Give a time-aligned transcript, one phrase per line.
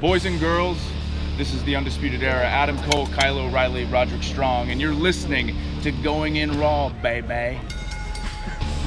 [0.00, 0.78] Boys and girls,
[1.36, 2.44] this is the Undisputed Era.
[2.44, 7.60] Adam Cole, Kyle O'Reilly, Roderick Strong, and you're listening to Going In Raw, baby.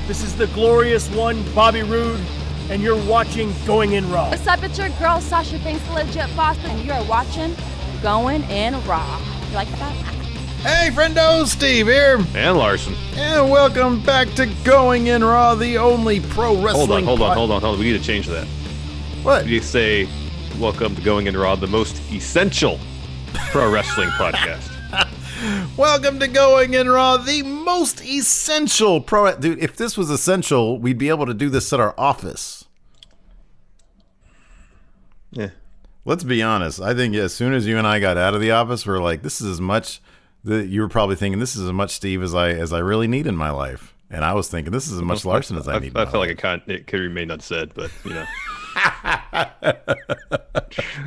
[0.07, 2.19] This is the glorious one, Bobby Roode,
[2.69, 4.29] and you're watching Going In Raw.
[4.29, 4.61] What's up?
[4.63, 7.55] It's your girl Sasha Banks, the legit boss, and you're watching
[8.01, 9.19] Going In Raw.
[9.49, 9.93] You like that?
[10.63, 12.93] Hey, friendo, Steve here, And Larson.
[13.15, 16.73] and welcome back to Going In Raw, the only pro wrestling.
[16.87, 17.79] Hold on, hold on, pod- hold on, hold on.
[17.79, 18.47] We need to change that.
[19.23, 19.47] What?
[19.47, 20.09] You say,
[20.61, 22.79] welcome to Going in Raw, the most essential
[23.49, 24.69] pro wrestling podcast.
[25.75, 29.35] Welcome to Going In Raw, the most essential pro.
[29.35, 32.65] Dude, if this was essential, we'd be able to do this at our office.
[35.31, 35.49] Yeah.
[36.05, 36.79] Let's be honest.
[36.79, 39.23] I think as soon as you and I got out of the office, we're like,
[39.23, 39.99] this is as much.
[40.43, 43.07] that you were probably thinking this is as much Steve as I as I really
[43.07, 45.75] need in my life, and I was thinking this is as much Larson as I
[45.75, 45.97] I, need.
[45.97, 48.25] I my felt like it, it could remain unsaid, but, you know.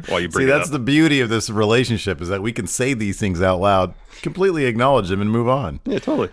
[0.09, 3.19] While you See, that's the beauty of this relationship is that we can say these
[3.19, 5.81] things out loud, completely acknowledge them, and move on.
[5.85, 6.31] Yeah, totally.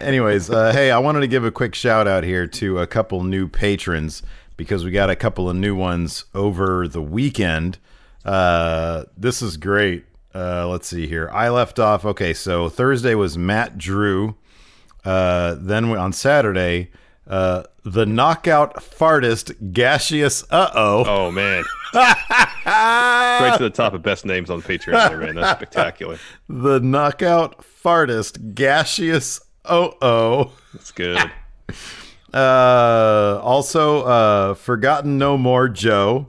[0.00, 3.22] Anyways, uh, hey, I wanted to give a quick shout out here to a couple
[3.22, 4.22] new patrons
[4.56, 7.78] because we got a couple of new ones over the weekend.
[8.24, 10.04] Uh, this is great.
[10.34, 11.30] Uh, let's see here.
[11.32, 12.04] I left off.
[12.04, 14.36] Okay, so Thursday was Matt Drew.
[15.06, 16.90] Uh, then we, on Saturday,
[17.28, 20.44] uh, the knockout fartist gaseous.
[20.50, 21.04] Uh oh.
[21.06, 21.64] Oh, man.
[21.94, 25.36] right to the top of best names on Patreon there, man.
[25.36, 26.18] That's spectacular.
[26.48, 29.40] The knockout fartist gaseous.
[29.64, 30.52] Oh oh.
[30.72, 31.18] That's good.
[32.34, 36.26] Uh, also, uh, Forgotten No More Joe,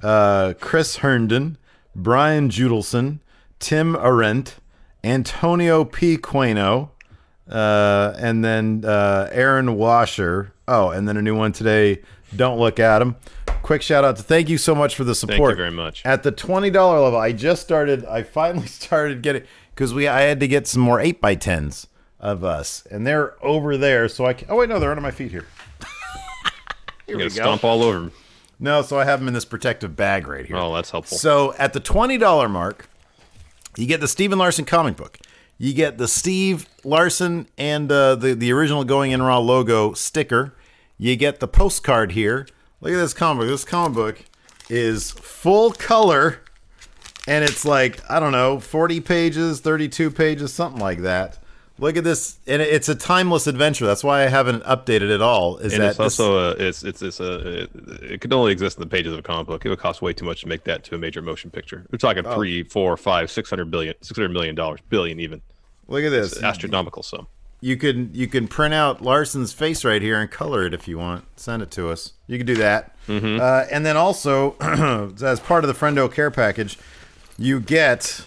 [0.00, 1.58] uh, Chris Herndon,
[1.96, 3.18] Brian Judelson,
[3.58, 4.60] Tim Arendt,
[5.02, 6.16] Antonio P.
[6.18, 6.90] Queno,
[7.50, 10.52] uh, and then uh, Aaron Washer.
[10.68, 12.00] Oh, and then a new one today.
[12.34, 13.16] Don't look at him.
[13.62, 15.38] Quick shout out to thank you so much for the support.
[15.38, 16.06] Thank you very much.
[16.06, 18.04] At the twenty dollar level, I just started.
[18.04, 19.42] I finally started getting
[19.74, 21.88] because we I had to get some more eight by tens
[22.20, 24.08] of us, and they're over there.
[24.08, 25.46] So I can, oh wait no, they're under my feet here.
[27.08, 28.12] You're going to stomp all over.
[28.60, 30.56] No, so I have them in this protective bag right here.
[30.56, 31.18] Oh, that's helpful.
[31.18, 32.88] So at the twenty dollar mark,
[33.76, 35.18] you get the Stephen Larson comic book.
[35.62, 40.54] You get the Steve Larson and uh, the the original Going In Raw logo sticker.
[40.96, 42.46] You get the postcard here.
[42.80, 43.50] Look at this comic book.
[43.50, 44.24] This comic book
[44.70, 46.40] is full color,
[47.28, 51.36] and it's like I don't know, forty pages, thirty-two pages, something like that.
[51.80, 53.86] Look at this, and it's a timeless adventure.
[53.86, 55.56] That's why I haven't updated it at all.
[55.56, 57.70] Is and that it's this- also a, it's it's it's a it,
[58.02, 59.64] it could only exist in the pages of a comic book.
[59.64, 61.86] It would cost way too much to make that to a major motion picture.
[61.90, 62.34] We're talking Oh.
[62.34, 65.40] three, four, five, six hundred billion, six hundred million dollars, billion even.
[65.88, 66.42] look at this?
[66.42, 67.26] Astronomical sum.
[67.62, 70.98] you can you can print out Larson's face right here and color it if you
[70.98, 71.24] want.
[71.36, 72.12] Send it to us.
[72.26, 72.94] You can do that.
[73.08, 74.54] Uh, and then also,
[75.22, 76.78] as part of the Friendo Care package,
[77.38, 78.24] you get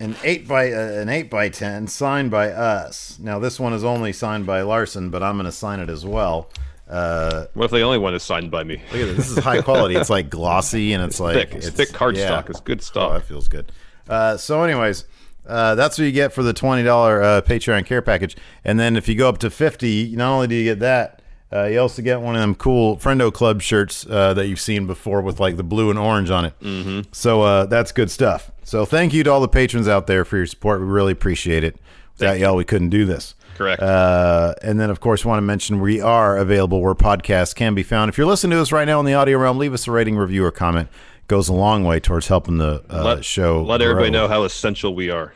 [0.00, 3.18] an eight by uh, an eight by ten signed by us.
[3.20, 6.04] Now this one is only signed by Larson, but I'm going to sign it as
[6.04, 6.50] well.
[6.88, 8.82] Uh, What if the only one is signed by me?
[8.92, 9.16] look at this.
[9.16, 9.94] This is high quality.
[9.94, 11.54] It's like glossy and it's, like thick.
[11.54, 12.50] It's thick cardstock.
[12.50, 13.10] It's good stuff.
[13.10, 13.70] Oh, that feels good.
[14.08, 15.04] Uh, so, anyways,
[15.46, 18.36] uh, that's what you get for the twenty dollar uh, Patreon care package.
[18.64, 21.19] And then if you go up to fifty, not only do you get that,
[21.52, 24.86] uh, you also get one of them cool Friendo Club shirts uh, that you've seen
[24.86, 26.58] before with like the blue and orange on it.
[26.60, 27.00] Mm-hmm.
[27.12, 28.50] So uh, that's good stuff.
[28.62, 30.80] So thank you to all the patrons out there for your support.
[30.80, 31.76] We really appreciate it.
[32.18, 33.34] Without y'all, we couldn't do this.
[33.56, 33.82] Correct.
[33.82, 37.82] Uh, and then, of course, want to mention we are available where podcasts can be
[37.82, 38.08] found.
[38.08, 40.16] If you're listening to us right now in the audio realm, leave us a rating,
[40.16, 40.88] review, or comment.
[41.18, 43.62] It Goes a long way towards helping the uh, let show.
[43.62, 45.34] let everybody know how essential we are.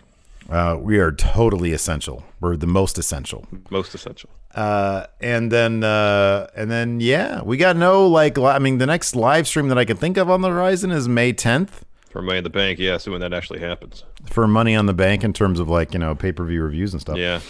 [0.50, 2.22] Uh, we are totally essential.
[2.40, 3.46] We're the most essential.
[3.70, 4.30] Most essential.
[4.54, 8.36] Uh, and then, uh, and then, yeah, we got no like.
[8.36, 10.90] li- I mean, the next live stream that I can think of on the horizon
[10.92, 11.80] is May 10th
[12.10, 12.98] For money in the bank, yeah.
[12.98, 15.98] So when that actually happens, for Money on the Bank in terms of like you
[15.98, 17.16] know pay per view reviews and stuff.
[17.16, 17.40] yeah.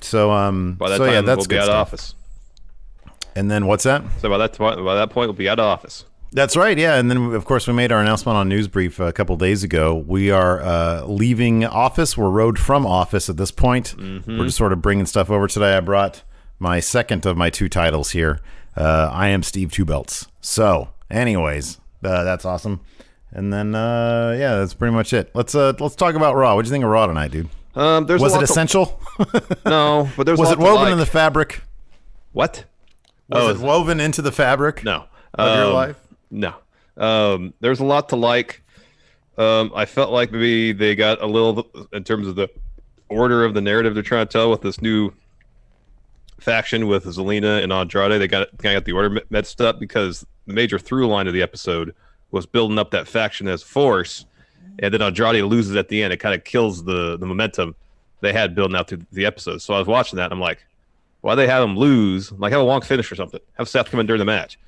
[0.00, 2.14] So um, By that so time, yeah, that's we'll be good out of office.
[3.36, 4.02] And then what's that?
[4.20, 6.04] So by that point, by that point, we'll be out of office.
[6.32, 6.94] That's right, yeah.
[6.96, 9.96] And then, of course, we made our announcement on Newsbrief a couple days ago.
[10.06, 12.16] We are uh, leaving office.
[12.16, 13.96] We're rode from office at this point.
[13.98, 15.76] We're just sort of bringing stuff over today.
[15.76, 16.22] I brought
[16.60, 18.38] my second of my two titles here.
[18.76, 20.28] Uh, I am Steve Two Belts.
[20.40, 22.80] So, anyways, uh, that's awesome.
[23.32, 25.30] And then uh, yeah, that's pretty much it.
[25.34, 26.54] Let's uh, let's talk about Raw.
[26.54, 27.48] What do you think of Raw tonight, dude?
[27.74, 29.00] Um, Was it lot to- essential?
[29.66, 30.92] no, but there's a Was it woven like.
[30.92, 31.62] in the fabric?
[32.32, 32.64] what?
[33.28, 34.84] Was Oh, it woven into the fabric?
[34.84, 35.06] No.
[35.34, 35.96] Of your Um, life?
[36.30, 36.54] No.
[36.96, 38.62] Um, there's a lot to like.
[39.38, 42.48] Um, I felt like maybe they got a little in terms of the
[43.08, 45.12] order of the narrative they're trying to tell with this new
[46.38, 48.20] faction with Zelina and Andrade.
[48.20, 51.32] They got kind of got the order messed up because the major through line of
[51.32, 51.94] the episode
[52.30, 54.26] was building up that faction as force,
[54.78, 56.12] and then Andrade loses at the end.
[56.12, 57.74] It kind of kills the the momentum
[58.20, 59.62] they had building out through the episode.
[59.62, 60.64] So I was watching that, and I'm like,
[61.20, 62.32] why they have him lose?
[62.32, 63.40] Like have a long finish or something.
[63.54, 64.58] Have Seth come in during the match.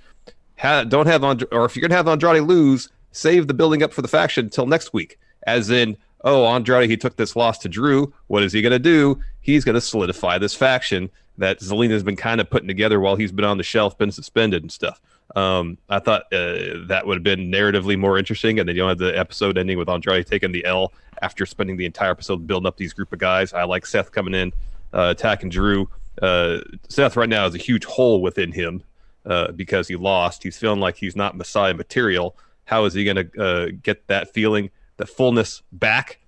[0.62, 3.92] Ha- don't have And- or if you're gonna have Andrade lose, save the building up
[3.92, 5.18] for the faction until next week.
[5.46, 8.12] As in, oh, Andrade he took this loss to Drew.
[8.28, 9.18] What is he gonna do?
[9.40, 13.44] He's gonna solidify this faction that Zelina's been kind of putting together while he's been
[13.44, 15.00] on the shelf, been suspended and stuff.
[15.34, 18.90] Um, I thought uh, that would have been narratively more interesting, and then you don't
[18.90, 20.92] have the episode ending with Andrade taking the L
[21.22, 23.52] after spending the entire episode building up these group of guys.
[23.54, 24.52] I like Seth coming in,
[24.92, 25.88] uh, attacking Drew.
[26.20, 26.58] Uh,
[26.88, 28.82] Seth right now is a huge hole within him
[29.26, 30.42] uh, because he lost.
[30.42, 32.36] He's feeling like he's not Messiah material.
[32.64, 36.18] How is he going to uh, get that feeling, the fullness back,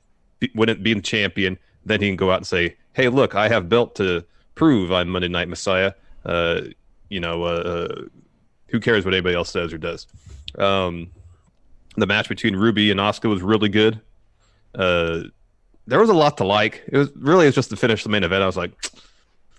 [0.55, 1.58] when it being champion?
[1.85, 4.25] Then he can go out and say, "Hey, look, I have built to
[4.55, 5.93] prove I'm Monday Night Messiah."
[6.25, 6.62] Uh,
[7.08, 8.02] you know, uh, uh,
[8.69, 10.06] who cares what anybody else says or does?
[10.58, 11.11] Um,
[11.97, 14.00] the match between Ruby and Asuka was really good.
[14.75, 15.25] Uh,
[15.87, 16.82] there was a lot to like.
[16.88, 18.43] It was really it's just to finish the main event.
[18.43, 18.73] I was like,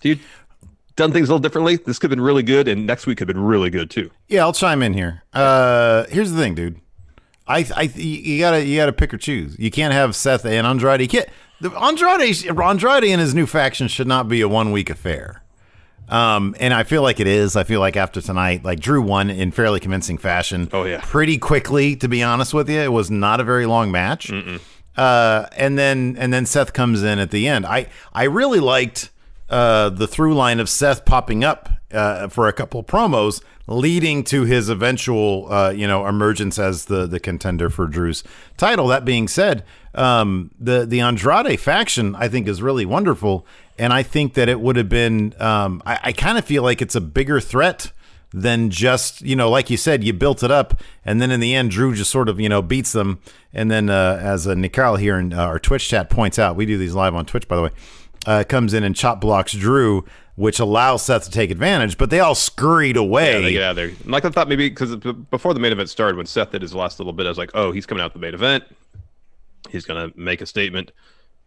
[0.01, 0.19] dude,
[0.95, 1.77] done things a little differently.
[1.77, 4.11] This could have been really good, and next week could have been really good too.
[4.27, 5.23] Yeah, I'll chime in here.
[5.33, 6.79] Uh, here's the thing, dude.
[7.47, 9.55] I, I, you gotta, you gotta pick or choose.
[9.59, 11.01] You can't have Seth and Andrade.
[11.01, 11.29] You can't.
[11.61, 15.43] The Andrade, Andrade and his new faction should not be a one week affair.
[16.09, 17.55] Um, and I feel like it is.
[17.55, 20.69] I feel like after tonight, like Drew won in fairly convincing fashion.
[20.73, 21.01] Oh, yeah.
[21.03, 21.95] pretty quickly.
[21.97, 24.31] To be honest with you, it was not a very long match.
[24.95, 27.65] Uh, and then and then Seth comes in at the end.
[27.65, 29.09] I I really liked
[29.49, 34.43] uh, the through line of Seth popping up uh, for a couple promos, leading to
[34.43, 38.23] his eventual uh, you know emergence as the the contender for Drew's
[38.57, 38.87] title.
[38.87, 39.63] That being said,
[39.93, 43.45] um, the the Andrade faction I think is really wonderful,
[43.77, 45.33] and I think that it would have been.
[45.39, 47.91] Um, I, I kind of feel like it's a bigger threat
[48.35, 51.55] than just you know like you said you built it up and then in the
[51.55, 53.17] end drew just sort of you know beats them
[53.53, 54.55] and then uh, as uh,
[54.97, 57.55] here in uh, our twitch chat points out we do these live on twitch by
[57.55, 57.69] the way
[58.25, 60.05] uh, comes in and chop blocks drew
[60.35, 63.69] which allows seth to take advantage but they all scurried away Yeah, they get out
[63.71, 63.91] of there.
[64.05, 66.99] Like I thought maybe because before the main event started, when Seth did his last
[66.99, 68.63] little bit, I was like, oh, he's coming out the main event.
[69.69, 70.91] He's gonna make a statement.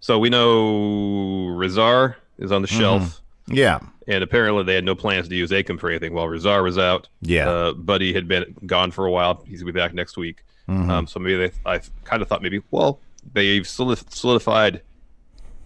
[0.01, 3.21] So we know Rezar is on the shelf.
[3.47, 6.79] yeah and apparently they had no plans to use Akam for anything while Rezar was
[6.79, 7.09] out.
[7.21, 7.49] Yeah.
[7.49, 9.45] uh, Buddy had been gone for a while.
[9.47, 10.43] He's gonna be back next week.
[10.69, 10.91] Mm-hmm.
[10.91, 13.01] Um, so maybe they, I kind of thought maybe, well,
[13.35, 14.81] they've solidified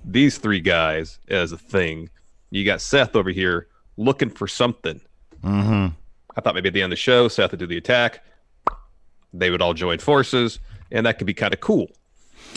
[0.05, 2.09] these three guys as a thing.
[2.51, 5.01] You got Seth over here looking for something.
[5.43, 5.89] Mm-hmm.
[6.37, 8.25] I thought maybe at the end of the show, Seth would do the attack.
[9.33, 10.59] They would all join forces,
[10.91, 11.89] and that could be kind of cool.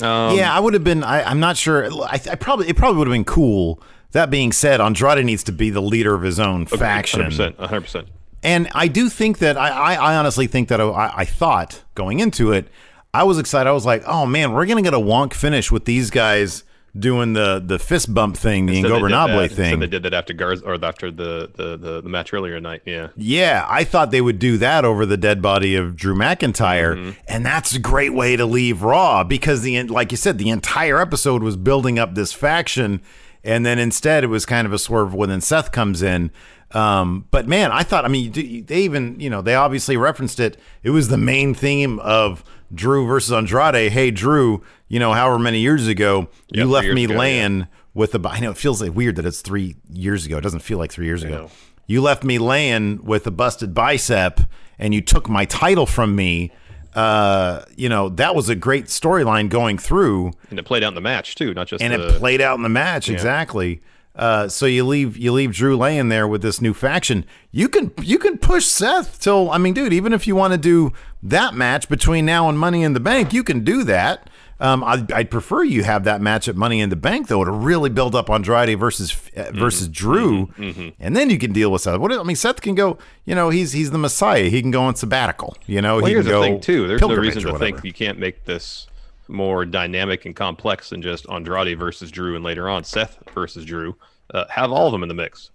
[0.01, 2.97] Um, yeah i would have been I, i'm not sure I, I probably it probably
[2.97, 3.81] would have been cool
[4.11, 7.55] that being said andrade needs to be the leader of his own faction 100%.
[7.55, 8.07] 100%.
[8.45, 12.19] And I do think that I, I, I honestly think that I, I thought going
[12.19, 12.67] into it,
[13.11, 13.67] I was excited.
[13.67, 16.63] I was like, oh man, we're gonna get a wonk finish with these guys
[16.97, 19.79] doing the the fist bump thing, the Said they did Ingobernable thing.
[19.79, 22.81] They did that after Garza or after the, the, the, the match earlier tonight.
[22.85, 23.09] Yeah.
[23.15, 27.11] Yeah, I thought they would do that over the dead body of Drew McIntyre, Mm-hmm.
[27.27, 30.99] and that's a great way to leave Raw because the like you said, the entire
[30.99, 33.01] episode was building up this faction,
[33.43, 36.31] and then instead it was kind of a swerve when then Seth comes in.
[36.71, 38.31] Um, but man, I thought, I mean,
[38.65, 40.57] they even, you know, they obviously referenced it.
[40.83, 43.91] It was the main theme of Drew versus Andrade.
[43.91, 47.19] Hey, Drew, you know, however many years ago, Yeah, you left me ago, yeah.
[47.19, 48.27] laying with the.
[48.27, 50.37] I know it feels like weird that it's three years ago.
[50.37, 51.35] It doesn't feel like three years ago.
[51.43, 51.51] know.
[51.87, 54.41] You left me laying with a busted bicep,
[54.79, 56.51] and you took my title from me.
[56.95, 60.95] Uh, you know that was a great storyline going through, And it played out in
[60.95, 63.81] the match too, not just and the, it played out in the match exactly.
[64.15, 67.25] Uh, so you leave you leave Drew laying there with this new faction.
[67.51, 69.91] You can you can push Seth till I mean, dude.
[69.93, 73.33] Even if you want to do that match between now and Money in the Bank,
[73.33, 74.29] you can do that.
[74.57, 77.51] Um, I'd, I'd prefer you have that match at Money in the Bank though to
[77.51, 80.49] really build up Andrade versus uh, versus Drew,
[80.97, 81.99] and then you can deal with Seth.
[81.99, 82.97] What I mean, Seth can go.
[83.25, 84.45] You know, he's he's the Messiah.
[84.45, 85.57] He can go on sabbatical.
[85.65, 86.87] You know, Well, he here's can the go thing too.
[86.87, 88.87] There's no pilgrimage reason to think you can't make this
[89.27, 93.95] more dynamic and complex than just Andrade versus Drew, and later on Seth versus Drew.
[94.33, 95.51] Uh, have all of them in the mix.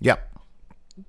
[0.00, 0.24] Yep.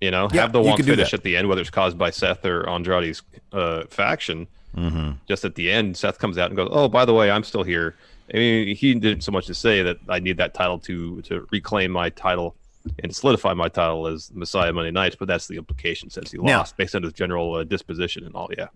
[0.01, 2.45] You know, Yeah, have the one finish at the end, whether it's caused by Seth
[2.45, 3.23] or Andrade's
[3.53, 4.47] uh, faction.
[4.75, 5.11] Mm-hmm.
[5.27, 7.63] Just at the end, Seth comes out and goes, "Oh, by the way, I'm still
[7.63, 7.95] here."
[8.31, 11.47] I mean, he didn't so much to say that I need that title to to
[11.51, 12.55] reclaim my title
[13.03, 16.59] and solidify my title as Messiah Monday Nights, but that's the implication since he Now-
[16.59, 18.49] lost based on his general uh, disposition and all.
[18.55, 18.67] Yeah,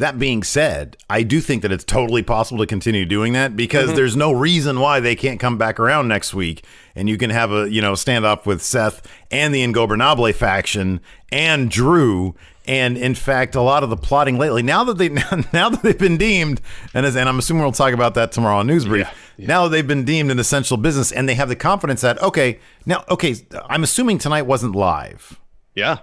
[0.00, 3.88] That being said, I do think that it's totally possible to continue doing that because
[3.88, 3.96] mm-hmm.
[3.96, 6.64] there's no reason why they can't come back around next week
[6.94, 11.70] and you can have a you know standoff with Seth and the Ingobernable faction and
[11.70, 12.34] Drew.
[12.66, 15.08] And in fact, a lot of the plotting lately, now that they
[15.52, 16.60] now that they've been deemed,
[16.94, 19.08] and as, and I'm assuming we'll talk about that tomorrow on News Brief.
[19.38, 22.60] Now that they've been deemed an essential business, and they have the confidence that okay,
[22.84, 23.34] now okay,
[23.68, 25.40] I'm assuming tonight wasn't live.
[25.74, 25.98] yeah,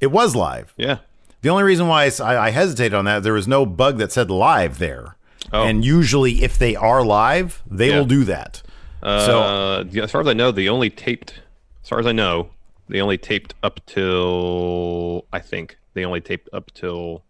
[0.00, 0.72] It was live.
[0.76, 0.98] yeah.
[1.42, 4.78] The only reason why I hesitated on that, there was no bug that said live
[4.78, 5.16] there.
[5.52, 5.64] Oh.
[5.64, 7.98] And usually, if they are live, they Yeah.
[7.98, 8.62] will do that.
[9.02, 11.34] so, Uh, yeah, as far as I know, they only taped.
[11.82, 12.50] As far as I know,
[12.88, 17.22] they only taped up till I think they only taped up till.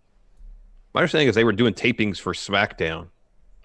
[0.95, 3.09] My understanding is they were doing tapings for SmackDown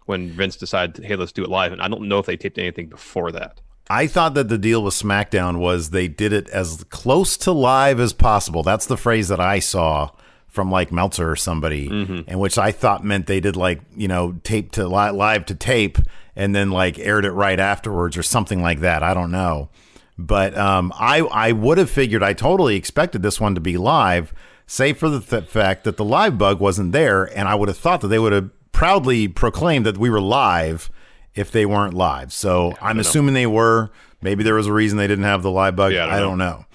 [0.05, 2.57] when Vince decided, "Hey, let's do it live." And I don't know if they taped
[2.57, 3.61] anything before that.
[3.89, 7.99] I thought that the deal with SmackDown was they did it as close to live
[7.99, 8.63] as possible.
[8.63, 10.09] That's the phrase that I saw
[10.53, 11.87] from like Meltzer or somebody,
[12.27, 15.55] and which I thought meant they did like you know tape to li- live to
[15.55, 15.97] tape,
[16.35, 19.01] and then like aired it right afterwards or something like that.
[19.01, 19.69] I don't know,
[20.17, 24.31] but um, I I would have figured I totally expected this one to be live,
[24.67, 27.77] save for the th- fact that the live bug wasn't there, and I would have
[27.77, 30.89] thought that they would have proudly proclaimed that we were live
[31.33, 32.31] if they weren't live.
[32.31, 33.91] So I'm assuming they were.
[34.21, 35.93] Maybe there was a reason they didn't have the live bug.
[35.93, 36.65] Yeah, I I don't don't know.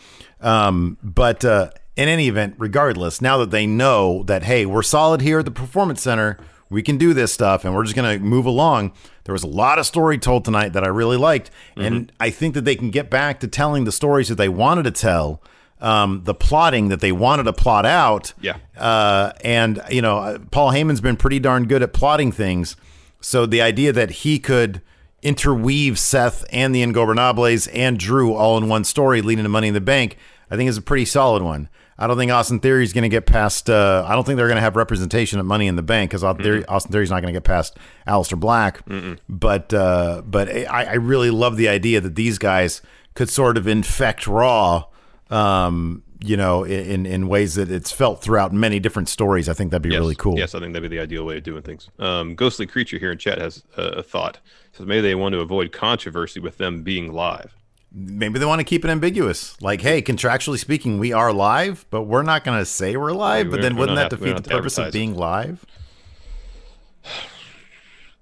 [0.40, 5.20] Um, but uh, in any event, regardless, now that they know that hey, we're solid
[5.20, 6.38] here at the Performance Center,
[6.70, 8.92] we can do this stuff, and we're just gonna move along.
[9.24, 12.54] There was a lot of story told tonight that I really liked, and I think
[12.54, 15.42] that they can get back to telling the stories that they wanted to tell.
[15.80, 18.56] Um, the plotting that they wanted to plot out, Yeah.
[18.76, 22.74] uh, and you know, uh, Paul Heyman's been pretty darn good at plotting things.
[23.20, 24.82] So the idea that he could
[25.22, 29.74] interweave Seth and the Ingobernables and Drew all in one story leading to Money in
[29.74, 30.16] the Bank,
[30.50, 31.68] I think is a pretty solid one.
[31.98, 33.68] I don't think Austin Theory is going to get past.
[33.68, 36.22] Uh, I don't think they're going to have representation at Money in the Bank because
[36.22, 37.76] Austin, Theory, Austin Theory's not going to get past
[38.06, 38.82] Aleister Black.
[39.28, 42.82] But uh, but I, I really love the idea that these guys
[43.14, 44.84] could sort of infect Raw.
[45.30, 49.48] Um, you know, in in ways that it's felt throughout many different stories.
[49.48, 50.00] I think that'd be Yes.
[50.00, 50.36] really cool.
[50.36, 51.90] Yes, I think that'd be the ideal way of doing things.
[51.98, 54.38] Um, Ghostly Creature here in chat has uh, a thought.
[54.72, 57.54] Says maybe they want to avoid controversy with them being live.
[57.92, 59.61] Maybe they want to keep it ambiguous.
[59.62, 63.50] Like, hey, contractually speaking, we are live, but we're not going to say we're live.
[63.50, 65.64] But then wouldn't that have- defeat the purpose of being live?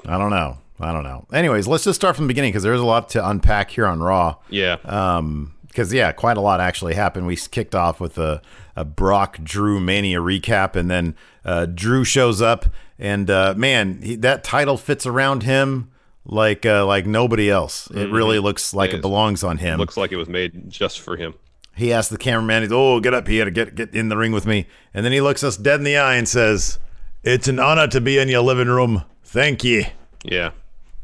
[0.05, 0.59] I don't know.
[0.79, 1.27] I don't know.
[1.33, 4.01] Anyways, let's just start from the beginning because there's a lot to unpack here on
[4.01, 4.37] Raw.
[4.51, 4.77] Yeah.
[4.85, 7.27] Um, because yeah, quite a lot actually happened.
[7.27, 8.41] We kicked off with a,
[8.77, 12.65] a Brock Drew Mania recap, and then uh, Drew shows up,
[12.99, 15.91] and uh, man, he, that title fits around him
[16.27, 17.89] like uh, like nobody else.
[17.91, 18.97] It really looks like Mm-hmm.
[18.97, 19.79] It it belongs on him.
[19.79, 21.35] Looks like it was made just for him.
[21.75, 24.33] He asked the cameraman, he's, oh, get up here, to get get in the ring
[24.33, 24.67] with me.
[24.95, 26.79] And then he looks us dead in the eye and says,
[27.23, 29.05] it's an honor to be in your living room.
[29.25, 29.85] Thank you.
[30.25, 30.53] Yeah.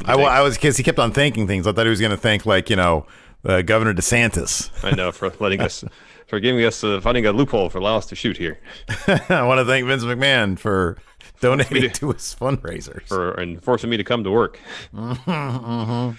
[0.05, 1.67] I, I was, because he kept on thanking things.
[1.67, 3.07] I thought he was going to thank, like, you know,
[3.45, 4.71] uh, Governor DeSantis.
[4.85, 5.85] I know for letting us,
[6.27, 8.59] for giving us, uh, finding a loophole for allow us to shoot here,
[9.07, 10.97] I want to thank Vince McMahon for
[11.43, 13.07] donating to- to his fundraisers.
[13.09, 14.59] for and forcing me to come to work.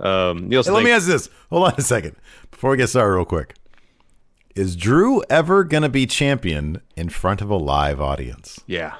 [0.00, 1.30] Um, Niels, Hey, let me ask this.
[1.50, 2.16] Hold on a second.
[2.50, 3.54] Before we get started, real quick.
[4.56, 8.58] Is Drew ever going to be champion in front of a live audience?
[8.66, 8.96] yeah.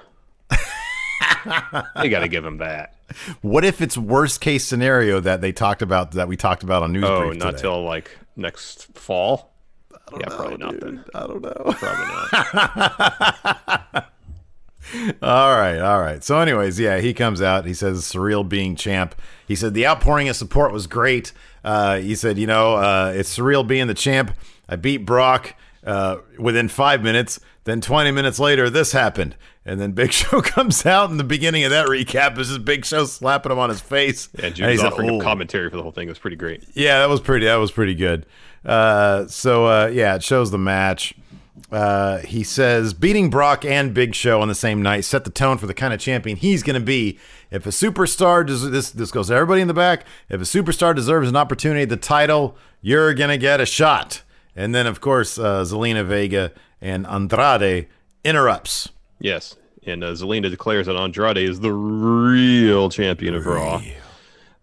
[2.02, 2.93] you got to give him that.
[3.43, 6.93] What if it's worst case scenario that they talked about that we talked about on
[6.93, 7.62] News Oh, Brief not today?
[7.62, 9.52] till like next fall.
[10.19, 11.04] yeah, probably not then.
[11.14, 11.75] I don't know.
[11.76, 12.07] Probably
[13.93, 14.11] not.
[15.23, 16.23] All right, all right.
[16.23, 17.64] So, anyways, yeah, he comes out.
[17.67, 19.14] He says, "Surreal being champ."
[19.47, 21.33] He said the outpouring of support was great.
[21.64, 24.37] Uh, he said, "You know, uh, it's surreal being the champ.
[24.69, 25.55] I beat Brock
[25.87, 27.41] uh, within five minutes.
[27.64, 29.37] Then 20 minutes later, this happened."
[29.67, 32.85] And then Big Show comes out, and the beginning of that recap is just Big
[32.85, 34.29] Show slapping him on his face.
[34.38, 36.07] Yeah, And Jude's he's like, offering "Oh." commentary for the whole thing.
[36.07, 36.64] It was pretty great.
[36.75, 37.47] Yeah, that was pretty.
[37.47, 38.26] That was pretty good.
[38.64, 41.14] Uh, so uh, yeah, it shows the match.
[41.70, 45.56] Uh, he says beating Brock and Big Show on the same night set the tone
[45.56, 47.18] for the kind of champion he's going to be.
[47.50, 50.04] If a superstar does this, this goes to everybody in the back.
[50.28, 54.23] If a superstar deserves an opportunity at the title, you're going to get a shot.
[54.56, 57.87] And then of course, uh, Zelina Vega and Andrade
[58.25, 58.88] interrupts.
[59.20, 59.56] Yes.
[59.87, 63.80] And uh, Zelina declares that Andrade is the real champion of Raw.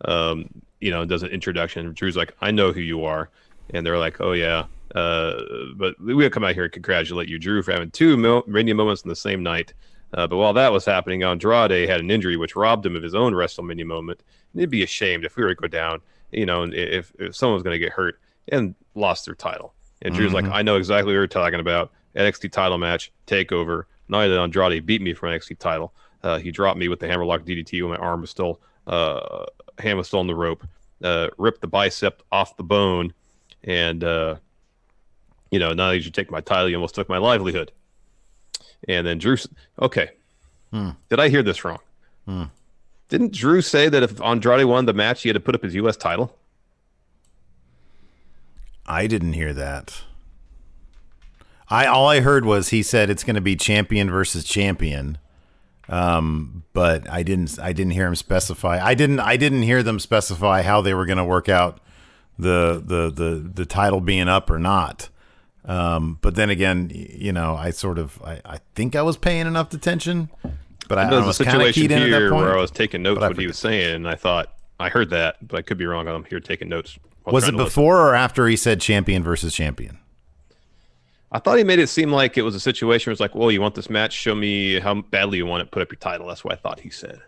[0.04, 0.50] Um,
[0.82, 1.94] you know, does an introduction.
[1.94, 3.30] Drew's like, I know who you are.
[3.74, 4.66] And they're like, oh, yeah.
[4.96, 5.42] Uh,
[5.76, 9.04] but we'll come out here and congratulate you, Drew, for having two Mil- Mania moments
[9.04, 9.74] in the same night.
[10.14, 13.16] Uh, but while that was happening, Andrade had an injury which robbed him of his
[13.16, 14.22] own WrestleMania moment.
[14.52, 17.54] And it'd be ashamed if we were to go down, you know, if, if someone
[17.54, 18.20] was going to get hurt
[18.50, 19.74] and lost their title.
[20.02, 21.92] And Drew's like, I know exactly what you're talking about.
[22.16, 23.84] NXT title match, takeover.
[24.10, 25.94] Not only did Andrade beat me for an NXT title,
[26.24, 29.46] uh, he dropped me with the hammerlock DDT when my arm was still, uh,
[29.80, 30.66] hand was still on the rope,
[31.04, 33.14] uh, ripped the bicep off the bone,
[33.64, 34.36] and, uh,
[35.52, 37.72] you know, now that you take my title, you almost took my livelihood.
[38.88, 39.38] And then Drew,
[39.80, 40.10] okay,
[41.10, 41.80] did I hear this wrong?
[43.10, 45.76] Didn't Drew say that if Andrade won the match, he had to put up his
[45.76, 45.98] U.S.
[45.98, 46.36] title?
[48.86, 50.02] I didn't hear that.
[51.70, 55.18] I all I heard was he said it's going to be champion versus champion.
[55.88, 58.84] Um, but I didn't I didn't hear him specify.
[58.84, 61.80] I didn't I didn't hear them specify how they were going to work out
[62.40, 65.10] the the the the title being up or not.
[65.66, 69.46] Um, but then again, you know, I sort of I, I think I was paying
[69.48, 70.30] enough attention,
[70.88, 72.44] but I, I was a situation keyed in that here point.
[72.46, 75.38] where I was taking notes what he was saying, and I thought I heard that,
[75.48, 76.08] but I could be wrong.
[76.08, 76.98] I'm here taking notes.
[77.26, 77.66] was it to listen.
[77.66, 80.00] before or after he said champion versus champion?
[81.34, 83.52] I thought he made it seem like it was a situation where it's like, well,
[83.52, 84.12] you want this match?
[84.12, 85.72] Show me how badly you want it.
[85.72, 86.28] Put up your title.
[86.28, 87.22] That's what I thought he said.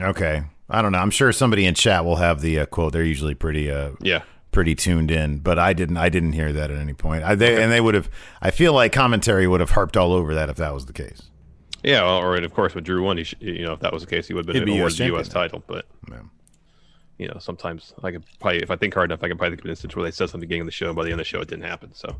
[0.00, 0.98] Okay, I don't know.
[0.98, 2.92] I'm sure somebody in chat will have the uh, quote.
[2.92, 4.22] They're usually pretty uh, Yeah.
[4.52, 5.96] Pretty tuned in, but I didn't.
[5.96, 7.24] I didn't hear that at any point.
[7.24, 8.10] I, they, And they would have.
[8.42, 11.22] I feel like commentary would have harped all over that if that was the case.
[11.82, 14.02] Yeah, well, or of course, with Drew won, he sh- you know, if that was
[14.02, 15.28] the case, he would have been be awarded the U.S.
[15.28, 15.62] title.
[15.66, 16.18] But Yeah.
[17.16, 19.62] you know, sometimes I could probably, if I think hard enough, I can probably think
[19.62, 21.20] of an instance where they said something beginning of the show, and by the end
[21.20, 21.90] of the show, it didn't happen.
[21.94, 22.16] So,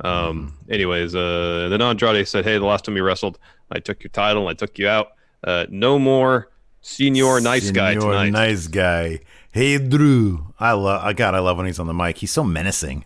[0.00, 3.38] um, anyways, uh, then Andrade said, "Hey, the last time we wrestled,
[3.70, 5.12] I took your title, and I took you out.
[5.44, 6.50] Uh, no more
[6.80, 9.20] senior nice guy tonight." Nice guy.
[9.52, 10.52] Hey Drew.
[10.58, 11.04] I love.
[11.04, 11.34] I God.
[11.34, 12.18] I love when he's on the mic.
[12.18, 13.04] He's so menacing.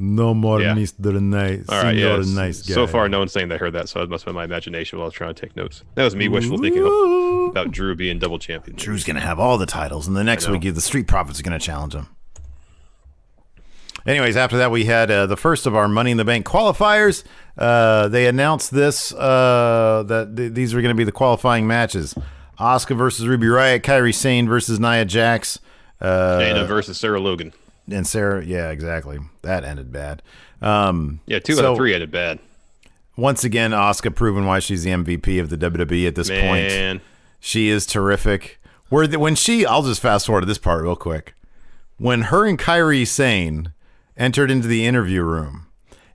[0.00, 0.74] No more Yeah.
[0.76, 1.20] Mr.
[1.20, 1.68] Nice.
[1.68, 2.22] All right, yeah.
[2.24, 2.74] Nice guy.
[2.74, 4.98] So far, no one's saying they heard that, so it must have been my imagination
[4.98, 5.82] while I was trying to take notes.
[5.96, 6.84] That was me wishful thinking
[7.50, 8.76] about Drew being double champion.
[8.76, 11.58] Drew's gonna have all the titles, and the next week the Street Profits are gonna
[11.58, 12.06] challenge him.
[14.06, 17.24] Anyways, after that we had uh, the first of our Money in the Bank qualifiers.
[17.58, 22.14] Uh, they announced this uh, that th- these were going to be the qualifying matches:
[22.58, 25.58] Asuka versus Ruby Riott, Kairi Sane versus Nia Jax,
[26.00, 27.52] uh, Dana versus Sarah Logan.
[27.90, 28.44] and Sarah.
[28.44, 29.18] Yeah, exactly.
[29.42, 30.22] That ended bad.
[30.60, 32.38] Um, Yeah, two out of three ended bad.
[33.16, 37.02] Once again, Asuka proving why she's the MVP of the WWE at this point.
[37.40, 38.60] She is terrific.
[38.88, 41.34] Where the, when she, I'll just fast forward to this part real quick.
[41.98, 43.72] When her and Kairi Sane
[44.16, 45.66] entered into the interview room,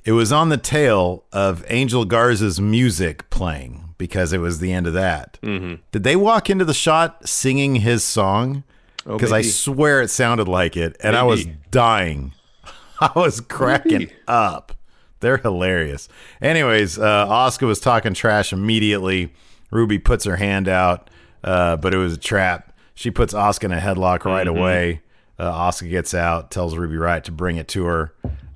[0.05, 4.87] it was on the tail of Angel Garza's music playing because it was the end
[4.87, 5.39] of that.
[5.41, 5.75] Mm-hmm.
[5.91, 8.63] Did they walk into the shot singing his song?
[9.05, 12.33] Because I swear it sounded like it, and I was dying.
[13.01, 14.13] I was cracking Maybe.
[14.29, 14.71] up.
[15.19, 16.07] They're hilarious.
[16.41, 19.33] Anyways, uh, Asuka was talking trash immediately.
[19.71, 21.09] Ruby puts her hand out,
[21.43, 22.73] uh, but it was a trap.
[22.93, 24.57] She puts Asuka in a headlock right Mm-hmm.
[24.57, 25.01] away.
[25.37, 28.13] Uh, Asuka gets out, tells Ruby Riott to bring it to her.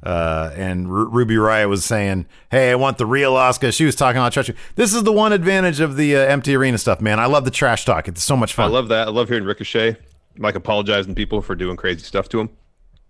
[0.07, 3.93] Uh, and Ru Ruby Riott was saying, "Hey, I want the real Asuka." She was
[3.93, 4.49] talking about trash.
[4.75, 7.19] This is the one advantage of the uh, empty arena stuff, man.
[7.19, 8.07] I love the trash talk.
[8.07, 8.69] It's so much fun.
[8.69, 9.09] I love that.
[9.09, 9.97] I love hearing Ricochet,
[10.37, 12.49] like apologizing to people for doing crazy stuff to him.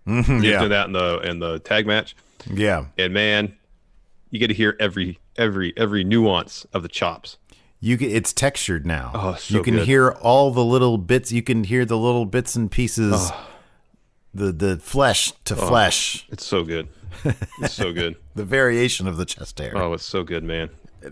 [0.08, 0.58] Mm-hmm, yeah.
[0.58, 2.16] doing that in the in the tag match,
[2.52, 3.56] yeah, and man,
[4.32, 7.38] you get to hear every every every nuance of the chops.
[7.80, 9.12] You can, it's textured now.
[9.14, 9.86] Oh, so you can good.
[9.86, 11.32] hear all the little bits.
[11.32, 13.14] You can hear the little bits and pieces.
[13.16, 13.47] Oh.
[14.34, 16.28] The the flesh to flesh.
[16.30, 16.88] It's so good.
[17.62, 18.16] It's so good.
[18.36, 19.76] The variation of the chest hair.
[19.76, 20.70] Oh, it's so good, man.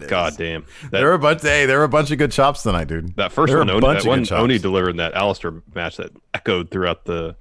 [0.08, 0.64] God damn.
[0.84, 1.42] That, there were a bunch.
[1.42, 3.16] Hey, there were a bunch of good chops tonight, dude.
[3.16, 4.26] that first there one, Oney, that one.
[4.32, 7.36] Oney delivered in that Aleister match that echoed throughout the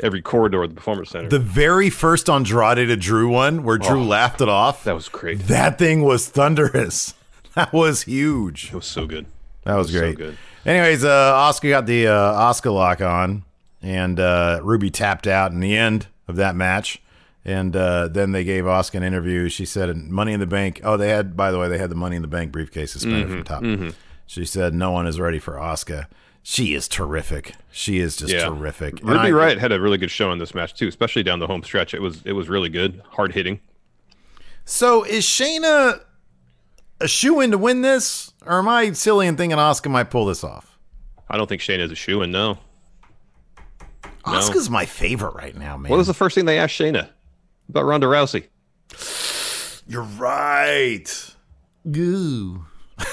[0.00, 1.30] every corridor of the performance center.
[1.30, 4.04] The very first Andrade to Drew one, where Drew Oh.
[4.04, 4.84] laughed it off.
[4.84, 5.38] that was great.
[5.46, 7.14] that thing was thunderous.
[7.54, 8.66] That was huge.
[8.66, 9.24] It was so good.
[9.64, 10.16] That was so great.
[10.16, 10.36] good.
[10.66, 13.44] Anyways, uh, Asuka got the uh, Asuka lock on,
[13.82, 17.00] and uh, Ruby tapped out in the end of that match.
[17.44, 19.48] And uh, then they gave Asuka an interview.
[19.48, 21.96] She said, "Money in the Bank." Oh, they had, by the way, they had the
[21.96, 23.94] Money in the Bank briefcase suspended Mm-hmm, from top.
[24.28, 26.06] She said, "No one is ready for Asuka.
[26.44, 27.54] She is terrific.
[27.72, 28.46] She is just Yeah.
[28.46, 31.24] terrific." And Ruby I- Riot had a really good show in this match too, especially
[31.24, 31.94] down the home stretch.
[31.94, 33.58] It was it was really good, hard hitting.
[34.64, 36.00] So is Shayna
[37.00, 40.26] a shoe in to win this, or am I silly and thinking Asuka might pull
[40.26, 40.78] this off?
[41.28, 42.30] I don't think Shane is a shoe in.
[42.30, 42.58] no.
[44.26, 44.32] No.
[44.32, 45.90] Asuka's my favorite right now, man.
[45.90, 47.10] What was the first thing they asked Shayna
[47.68, 48.46] about Ronda Rousey?
[49.86, 51.34] You're right.
[51.90, 52.64] Goo.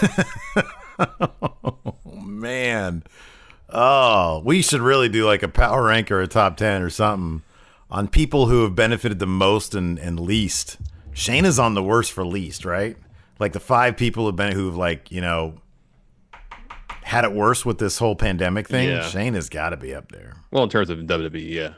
[1.00, 3.04] oh, man.
[3.70, 7.44] Oh, we should really do like a power rank or a top 10 or something
[7.90, 10.78] on people who have benefited the most and, and least.
[11.14, 12.98] Shayna's on the worst for least, right?
[13.40, 15.56] like the five people who've been who've like you know
[17.10, 18.88] had it worse with this whole pandemic thing.
[18.88, 19.02] Yeah.
[19.02, 20.36] Shane has got to be up there.
[20.52, 21.74] Well, in terms of WWE, yeah.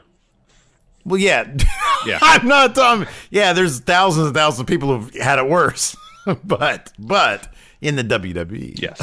[1.06, 1.44] Well, yeah,
[2.06, 2.18] Yeah.
[2.20, 3.06] I'm not talking.
[3.30, 5.96] Yeah, there's thousands and thousands of people who've had it worse,
[6.44, 7.48] but but
[7.80, 9.00] in the WWE, Yes.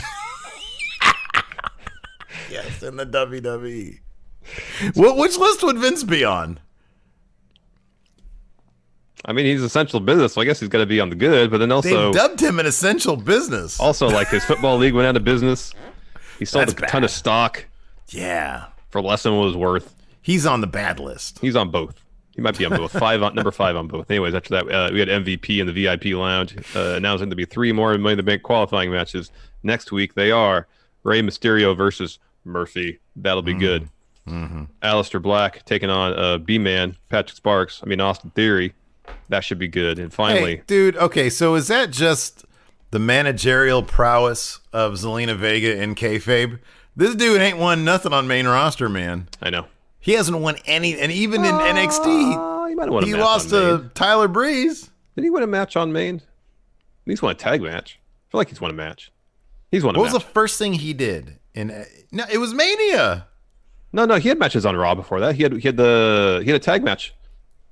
[2.52, 4.00] yes, in the WWE.
[4.94, 6.60] What which list would Vince be on?
[9.26, 11.50] I mean, he's essential business, so I guess he's got to be on the good.
[11.52, 13.80] But then also, also, dubbed him an essential business.
[13.80, 15.74] also like his football league went out of business.
[16.40, 17.66] He sold That's a ton of stock
[18.10, 19.96] Yeah, for less than what it was worth.
[20.22, 21.40] he's on the bad list.
[21.40, 22.02] He's on both.
[22.36, 22.92] He might be on both.
[22.94, 24.10] Five on number five on both.
[24.10, 27.44] Anyways, after that, uh, we had MVP in the VIP lounge uh, announcing to be
[27.46, 29.30] three more Money in the Bank qualifying matches
[29.62, 30.14] next week.
[30.14, 30.66] They are
[31.04, 33.00] Rey Mysterio versus Murphy.
[33.18, 33.90] That'll be good.
[34.28, 34.64] Mm-hmm.
[34.84, 37.82] Aleister Black taking on uh, B Man Patrick Sparks.
[37.84, 38.74] I mean Austin Theory.
[39.28, 40.00] That should be good.
[40.00, 40.96] And finally, Hey, dude.
[40.96, 42.46] Okay, so is that just
[42.92, 46.60] the managerial prowess of Zelina Vega in kayfabe?
[46.96, 49.28] This dude ain't won nothing on main roster, man.
[49.42, 49.68] I know.
[50.00, 53.16] He hasn't won any, and even in NXT, Uh, he might have won a he
[53.16, 53.92] lost to Maine.
[53.94, 54.90] Tyler Breeze.
[55.16, 56.22] Did he win a match on Maine?
[57.06, 58.00] He's won a tag match.
[58.00, 59.12] I feel like he's won a match.
[59.72, 61.38] He's won a What was the first thing he did?
[61.54, 63.28] In no, it was Mania.
[63.92, 65.36] No, no, he had matches on Raw before that.
[65.36, 67.14] He had he had the he had a tag match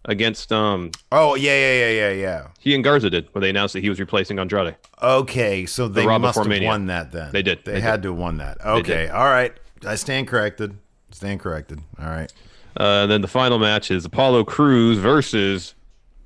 [0.07, 2.47] against um Oh yeah, yeah, yeah, yeah, yeah.
[2.59, 4.75] he and Garza did when they announced that he was replacing Andrade.
[5.01, 6.67] Okay, so they Raw must have Mania.
[6.69, 7.31] won that then.
[7.31, 7.63] They did.
[7.65, 8.57] They, They had to have won that.
[8.65, 9.53] Okay, all right.
[9.85, 10.77] I stand corrected.
[11.11, 11.81] Stand corrected.
[11.99, 12.31] All right.
[12.75, 15.73] Uh, then the final match is Apollo Crews versus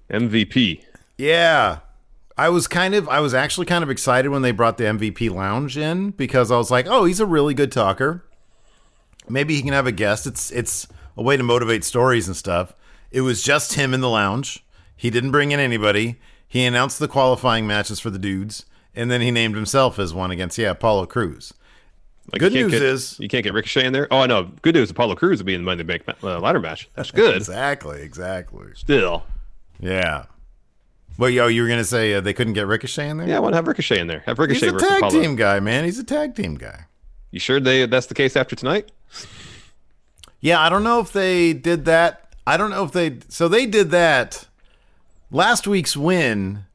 [0.10, 0.84] MVP.
[1.18, 1.80] Yeah.
[2.38, 5.30] I was kind of I was actually kind of excited when they brought the MVP
[5.34, 8.24] lounge in because I was like, "Oh, he's a really good talker.
[9.30, 10.26] Maybe he can have a guest.
[10.26, 12.74] It's it's a way to motivate stories and stuff."
[13.12, 14.64] It was just him in the lounge.
[14.96, 16.20] He didn't bring in anybody.
[16.48, 20.32] He announced the qualifying matches for the dudes and then he named himself as one
[20.32, 21.54] against yeah, Apollo Crews.
[22.32, 24.08] Like, Good news get- is- you can't get Ricochet in there.
[24.12, 24.52] Oh, I know.
[24.62, 26.90] Good news, Apollo Crews will be in the the Bank uh, ladder match.
[26.96, 27.36] That's good.
[27.36, 28.68] Exactly, exactly.
[28.76, 29.24] Still,
[29.80, 30.26] Yeah.
[31.18, 33.28] Well, yo, you were gonna say uh, they couldn't get Ricochet in there?
[33.28, 34.20] yeah, I want to have Ricochet in there.
[34.26, 35.22] Have Ricochet he's a tag Apollo.
[35.22, 35.84] team guy, man.
[35.84, 36.86] He's a tag team guy.
[37.32, 38.92] You sure they that's the case after tonight?
[40.40, 42.31] Yeah, I don't know if they did that.
[42.46, 43.20] I don't know if they.
[43.30, 44.48] So they did that.
[45.32, 46.66] Last week's win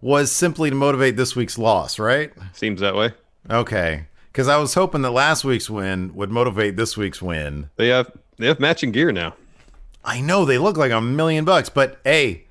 [0.00, 2.32] was simply to motivate this week's loss, right?
[2.52, 3.12] Seems that way.
[3.50, 4.06] Okay.
[4.32, 7.70] Because I was hoping that last week's win would motivate this week's win.
[7.76, 9.34] They have they have matching gear now.
[10.04, 12.46] I know they look like a million bucks, but hey,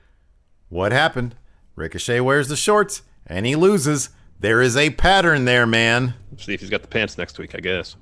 [0.69, 1.35] what happened?
[1.75, 4.09] Ricochet wears the shorts and he loses.
[4.39, 6.13] There is a pattern there, man.
[6.37, 7.95] See if he's got the pants next week, I guess.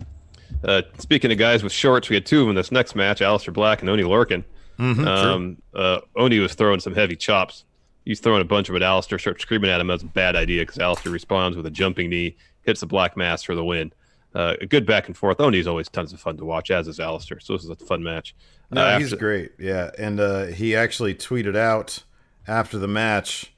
[0.63, 3.19] Uh, speaking of guys with shorts, we had two of them in this next match:
[3.19, 4.43] Aleister Black and Oney Lorcan.
[4.79, 7.63] um, uh, Oney was throwing some heavy chops.
[8.05, 8.81] He's throwing a bunch of it.
[8.81, 9.87] Aleister starts screaming at him.
[9.87, 13.43] That's a bad idea because Aleister responds with a jumping knee, hits the Black Mass
[13.43, 13.93] for the win.
[14.35, 15.39] Uh, a good back and forth.
[15.39, 17.41] Oney's always tons of fun to watch, as is Aleister.
[17.41, 18.35] So this is a fun match.
[18.71, 19.51] No, Uh, he's after- great.
[19.59, 22.03] Yeah, and uh, he actually tweeted out
[22.47, 23.53] after the match.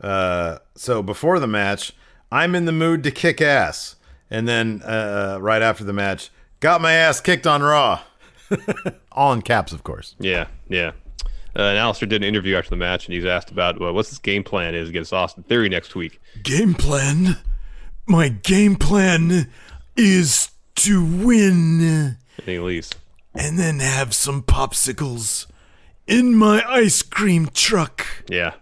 [0.00, 1.92] Uh, so before the match,
[2.30, 3.96] I'm in the mood to kick ass,
[4.30, 8.00] and then uh, right after the match, got my ass kicked on Raw.
[9.12, 10.14] All in caps, of course.
[10.18, 10.92] Yeah, yeah.
[11.56, 14.10] Uh, and Aleister did an interview after the match, and he's asked about well, what's
[14.10, 16.20] his game plan is against Austin Theory next week.
[16.42, 17.36] Game plan?
[18.06, 19.50] My game plan
[19.96, 21.80] is to win
[22.38, 22.90] And he leaves.
[23.34, 25.46] and then have some popsicles
[26.06, 28.06] in my ice cream truck.
[28.28, 28.54] Yeah.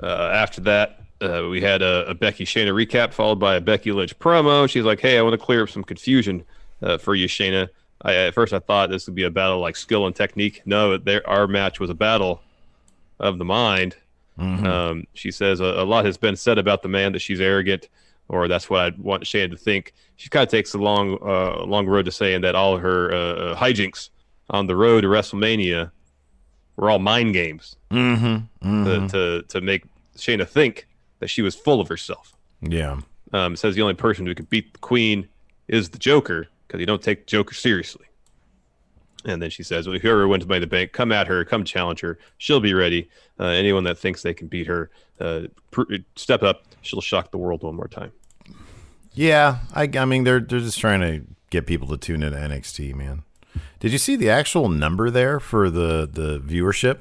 [0.00, 3.92] Uh, after that, uh, we had a, a Becky Shayna recap followed by a Becky
[3.92, 4.68] Lynch promo.
[4.68, 6.44] She's like, "Hey, I want to clear up some confusion
[6.82, 7.68] uh, for you, Shayna.
[8.02, 10.62] I, at first, I thought this would be a battle like skill and technique.
[10.64, 12.40] No, there, our match was a battle
[13.18, 13.96] of the mind."
[14.38, 17.88] Um, she says a, a lot has been said about the man that she's arrogant,
[18.28, 19.94] or that's what I want Shayna to think.
[20.14, 23.56] She kind of takes a long, uh, long road to saying that all her uh,
[23.56, 24.10] hijinks
[24.50, 25.90] on the road to WrestleMania
[26.76, 28.84] were all mind games Mm-hmm.
[28.84, 29.82] to, to to make
[30.16, 30.86] Shayna think
[31.20, 32.36] that she was full of herself.
[32.60, 33.00] Yeah.
[33.32, 35.28] Um, says the only person who could beat the Queen
[35.68, 38.06] is the Joker because you don't take the Joker seriously.
[39.24, 42.00] And then she says, well, whoever wins by the bank, come at her, come challenge
[42.00, 42.18] her.
[42.38, 43.10] She'll be ready.
[43.38, 46.62] Uh, anyone that thinks they can beat her, uh, pr- step up.
[46.82, 48.12] She'll shock the world one more time.
[49.12, 49.58] Yeah.
[49.74, 53.24] I, I mean, they're they're just trying to get people to tune into NXT, man.
[53.80, 57.00] Did you see the actual number there for the the viewership?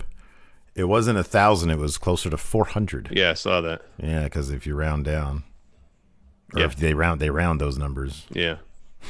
[0.78, 3.10] It wasn't a thousand; it was closer to four hundred.
[3.12, 3.82] Yeah, I saw that.
[4.02, 5.44] Yeah, because if you round down,
[6.54, 6.66] or Yeah.
[6.68, 8.26] if they round, they round those numbers.
[8.32, 8.58] Yeah.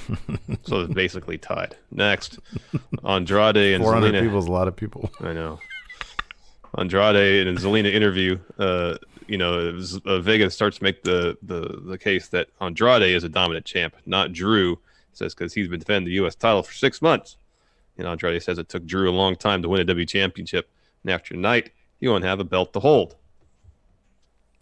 [0.64, 1.76] so it's basically tied.
[1.92, 2.40] Next,
[3.06, 4.22] Andrade and Four hundred Zelina.
[4.22, 5.12] people is a lot of people.
[5.22, 5.60] I know.
[6.78, 11.82] Andrade in a Zelina interview, uh, you know, uh, Vega starts to make the, the
[11.86, 14.80] the case that Andrade is a dominant champ, not Drew.
[15.14, 16.36] Says because he's been defending the U.S.
[16.36, 17.38] title for six months.
[17.98, 20.70] And Andrade says it took Drew a long time to win a W championship,
[21.08, 23.16] and after tonight, he won't have a belt to hold.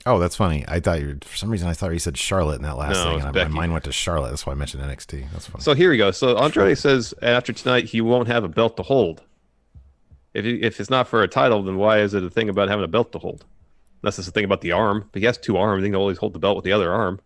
[0.06, 0.64] Oh, that's funny.
[0.68, 3.04] I thought you for some reason I thought you said Charlotte in that last No,
[3.18, 4.30] thing, and I- my mind went to Charlotte.
[4.30, 5.32] That's why I mentioned NXT.
[5.34, 5.64] That's funny.
[5.64, 6.12] So here we go.
[6.12, 9.24] So Andrade says after tonight he won't have a belt to hold.
[10.36, 12.70] If he, if it's not for a title, then why is it a thing about
[12.70, 13.46] having a belt to hold?
[14.04, 15.10] Unless it's a thing about the arm.
[15.12, 15.84] But he has two arms.
[15.84, 17.20] He can always hold the belt with the other arm.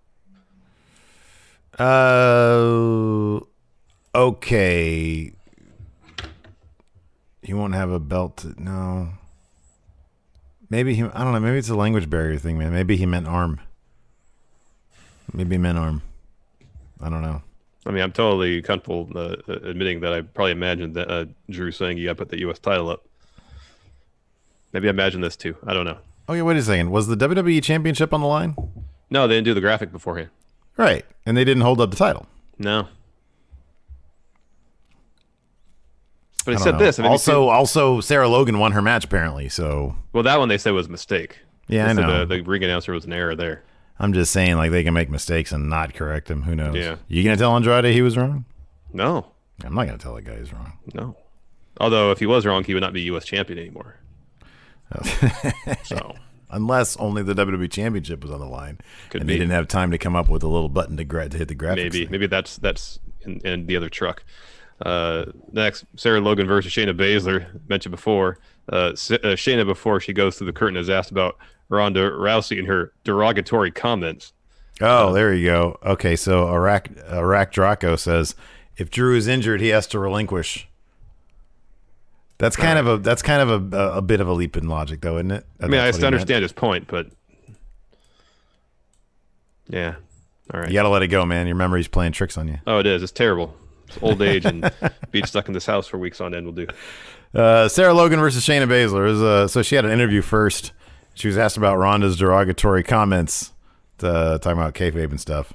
[1.77, 3.39] Uh,
[4.15, 5.33] okay.
[7.49, 8.37] He won't have a belt.
[8.37, 9.09] To, no.
[10.69, 11.01] Maybe he.
[11.01, 11.39] I don't know.
[11.39, 12.71] Maybe it's a language barrier thing, man.
[12.71, 13.59] Maybe he meant arm.
[15.33, 16.03] Maybe he meant arm.
[17.01, 17.41] I don't know.
[17.87, 21.97] I mean, I'm totally comfortable uh, admitting that I probably imagined that uh, Drew saying
[21.97, 22.59] you got to put the U.S.
[22.59, 23.03] title up.
[24.71, 25.57] Maybe I imagined this too.
[25.65, 25.97] I don't know.
[26.29, 26.91] Okay, wait a second.
[26.91, 28.55] Was the WWE Championship on the line?
[29.09, 30.29] No, they didn't do the graphic beforehand.
[30.77, 32.27] Right, and they didn't hold up the title.
[32.59, 32.89] No.
[36.53, 36.79] But I he said know.
[36.85, 36.99] this.
[36.99, 39.49] I mean, you see- also, also Sarah Logan won her match apparently.
[39.49, 41.39] So well, that one they said was a mistake.
[41.67, 42.25] Yeah, They I uh, know.
[42.25, 43.63] The, the ring announcer was an error there.
[43.99, 46.43] I'm just saying, like they can make mistakes and not correct them.
[46.43, 46.75] Who knows?
[46.75, 46.95] Yeah.
[47.07, 48.45] You gonna tell Andrade he was wrong?
[48.93, 49.31] No,
[49.63, 50.73] I'm not gonna tell that guy he's wrong.
[50.93, 51.15] no.
[51.81, 53.23] Although if he was wrong, he would not be U.S.
[53.25, 53.95] champion anymore.
[55.83, 56.15] so
[56.51, 58.79] Unless only the WWE Championship was on the line,
[59.11, 59.33] Could and be.
[59.35, 61.47] they didn't have time to come up with a little button to, gra- to hit
[61.47, 61.75] the graphics.
[61.75, 62.11] maybe thing.
[62.11, 64.23] maybe that's that's in, in the other truck.
[64.81, 68.39] Uh, next, Sarah Logan versus Shayna Baszler mentioned before.
[68.71, 71.37] Uh, S- uh, Shayna before she goes through the curtain is asked about
[71.69, 74.33] Ronda Rousey and her derogatory comments.
[74.81, 75.77] Oh, there you go.
[75.85, 78.35] Okay, so Iraq Iraq Draco says
[78.77, 80.67] if Drew is injured, he has to relinquish.
[82.37, 85.01] That's kind of a that's kind of a, a, bit of a leap in logic,
[85.01, 85.45] though, isn't it?
[85.59, 86.13] I mean, I That's what he meant.
[86.13, 87.07] understand his point, but
[89.67, 89.95] yeah,
[90.53, 90.69] all right.
[90.69, 91.47] You got to let it go, man.
[91.47, 92.59] Your memory's playing tricks on you.
[92.65, 93.03] Oh, it is.
[93.03, 93.53] It's terrible.
[94.01, 94.71] Old age and
[95.11, 96.67] being stuck in this house for weeks on end will do.
[97.33, 99.03] Uh, Sarah Logan versus Shayna Baszler.
[99.03, 100.71] Was, uh, so she had an interview first.
[101.13, 103.51] She was asked about Ronda's derogatory comments,
[104.01, 105.53] uh, talking about kayfabe and stuff.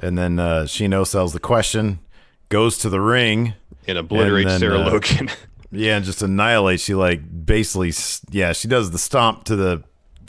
[0.00, 2.00] And then uh, she no sells the question,
[2.48, 3.54] goes to the ring,
[3.86, 5.30] And obliterate then, Sarah uh, Logan.
[5.70, 6.82] yeah, and just annihilates.
[6.82, 7.92] She like basically,
[8.30, 9.84] yeah, she does the stomp to the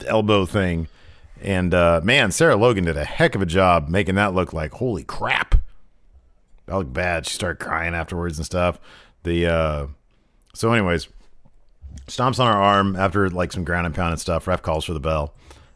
[0.06, 0.88] elbow thing.
[1.42, 4.72] And uh, man, Sarah Logan did a heck of a job making that look like
[4.72, 5.56] holy crap.
[6.66, 7.26] That look bad.
[7.26, 8.78] She started crying afterwards and stuff.
[9.22, 9.86] The uh,
[10.54, 11.08] so, anyways,
[12.06, 14.46] stomps on her arm after like some ground and pound and stuff.
[14.46, 15.34] Ref calls for the bell.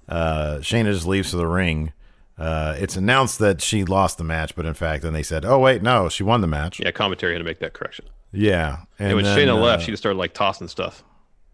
[0.09, 1.93] Uh, Shayna just leaves to the ring.
[2.37, 5.59] Uh, it's announced that she lost the match, but in fact, then they said, "Oh
[5.59, 8.07] wait, no, she won the match." yeah, commentary had to make that correction.
[8.33, 11.03] Yeah, And, when then, Shayna left, uh, she just started like tossing stuff.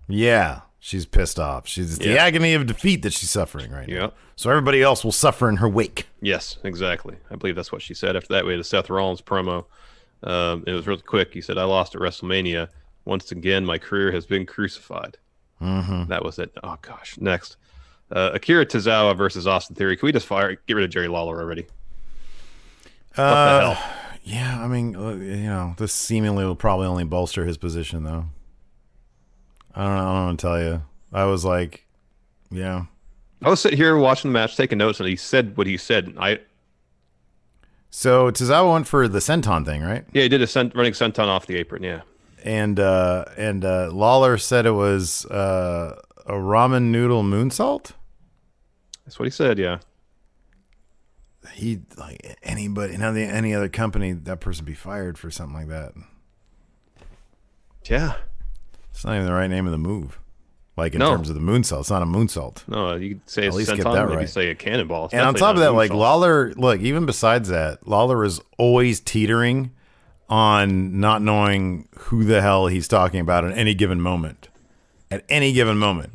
[0.08, 1.66] yeah, she's pissed off.
[1.66, 3.94] She's the agony of defeat that she's suffering right now.
[4.02, 4.16] Yep.
[4.36, 6.06] So everybody else will suffer in her wake.
[6.22, 7.16] Yes, exactly.
[7.28, 8.14] I believe that's what she said.
[8.14, 9.64] After that, we had a Seth Rollins promo.
[10.22, 11.34] Um, it was really quick.
[11.34, 12.68] He said, "I lost at WrestleMania.
[13.04, 15.18] Once again, my career has been crucified."
[15.60, 16.08] Mm-hmm.
[16.08, 16.52] That was it.
[16.62, 17.18] Oh gosh.
[17.18, 17.56] Next,
[18.12, 19.96] uh, Akira Tozawa versus Austin Theory.
[19.96, 21.62] Can we just fire get rid of Jerry Lawler already?
[23.14, 23.92] What the Uh, hell?
[24.22, 28.26] Yeah, I mean, uh, you know, this seemingly will probably only bolster his position, though.
[29.76, 29.92] I don't.
[29.92, 30.82] I don't want to tell you.
[31.12, 31.84] I was like,
[32.50, 32.86] yeah.
[33.44, 36.14] I was sitting here watching the match, taking notes, and he said what he said.
[36.18, 36.40] I
[37.90, 40.04] So Tozawa went for the senton thing, right?
[40.12, 41.82] yeah, he did a cent, running senton off the apron.
[41.82, 42.00] Yeah,
[42.42, 47.92] And uh and uh Lawler said it was uh a ramen noodle moonsault.
[49.04, 49.58] that's what he said.
[49.58, 49.78] Yeah,
[51.52, 55.68] He like anybody in any any other company, that person be fired for something like
[55.68, 55.92] that.
[57.84, 58.14] yeah.
[58.96, 60.18] It's not even the right name of the move.
[60.74, 61.10] Like in No.
[61.10, 62.66] terms of the moonsault, it's not a moonsault.
[62.66, 64.26] No, you could say At least senton, get that right.
[64.28, 65.04] say a cannonball.
[65.06, 65.92] It's And on top of that, like.
[65.92, 69.70] Lawler, look, even besides that, Lawler is always teetering
[70.30, 74.48] on not knowing who the hell he's talking about at any given moment.
[75.10, 76.12] At any given moment.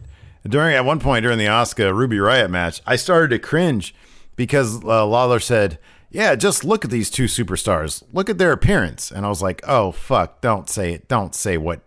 [0.48, 3.94] During at one point during the Asuka Ruby Riott match, I started to cringe
[4.36, 5.78] because uh, Lawler said,
[6.10, 8.02] "Yeah, just look at these two superstars.
[8.12, 11.08] Look at their appearance." And I was like, "Oh fuck, don't say it.
[11.08, 11.82] Don't say what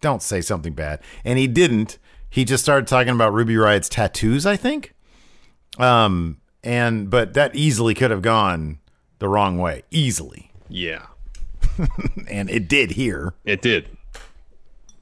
[0.00, 1.98] don't say something bad." And he didn't.
[2.28, 4.94] He just started talking about Ruby Riott's tattoos, I think.
[5.78, 8.78] Um, and but that easily could have gone
[9.18, 11.06] the wrong way, easily, yeah,
[12.28, 13.34] and it did here.
[13.44, 13.88] it did.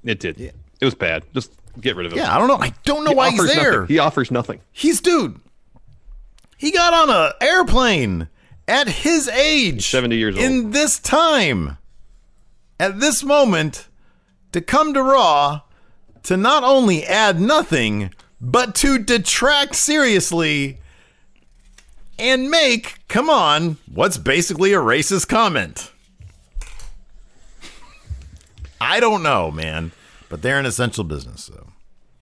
[0.05, 0.39] It did.
[0.39, 0.51] Yeah.
[0.81, 1.25] It was bad.
[1.35, 2.19] Just get rid of him.
[2.19, 2.57] Yeah, I don't know.
[2.59, 3.73] I don't know He why he's there.
[3.81, 3.87] nothing.
[3.89, 4.61] He offers nothing.
[4.73, 5.41] He's dude.
[6.57, 8.29] He got on a airplane
[8.69, 10.45] at his age, 70 years old.
[10.45, 11.79] in this time,
[12.79, 13.88] at this moment,
[14.53, 15.63] to come to Raw
[16.25, 20.79] to not only add nothing but to detract seriously
[22.19, 25.93] and make, come on, what's basically a racist comment.
[28.81, 29.93] I don't know, man,
[30.29, 31.68] but they're an essential business, so.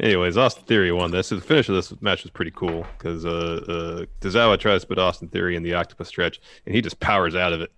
[0.00, 1.28] Anyways, Austin Theory won this.
[1.28, 3.30] So The finish of this match was pretty cool because uh,
[3.68, 7.34] uh, Tozawa tries to put Austin Theory in the octopus stretch, and he just powers
[7.34, 7.72] out of it,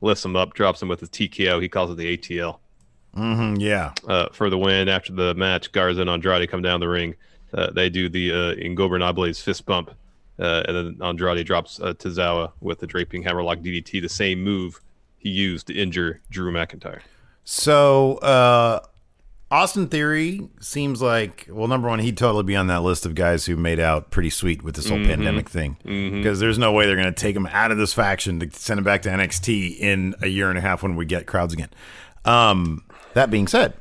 [0.00, 1.62] lifts him up, drops him with his TKO.
[1.62, 2.58] He calls it the ATL.
[3.16, 3.92] Mm-hmm, yeah.
[4.08, 7.14] Uh, for the win after the match, Garza and Andrade come down the ring.
[7.52, 9.90] Uh, they do the uh, Ingobernable's fist bump,
[10.38, 14.80] uh, and then Andrade drops uh, Tozawa with the draping hammerlock DDT, the same move
[15.18, 17.02] he used to injure Drew McIntyre.
[17.44, 18.80] So, uh,
[19.52, 23.44] Austin Theory seems like, well, number one, he'd totally be on that list of guys
[23.44, 25.06] who made out pretty sweet with this whole Mhm.
[25.06, 25.76] pandemic thing.
[25.84, 26.12] Mhm.
[26.22, 28.78] Because there's no way they're going to take him out of this faction to send
[28.78, 31.68] him back to NXT in a year and a half when we get crowds again.
[32.24, 33.74] Um, that being said,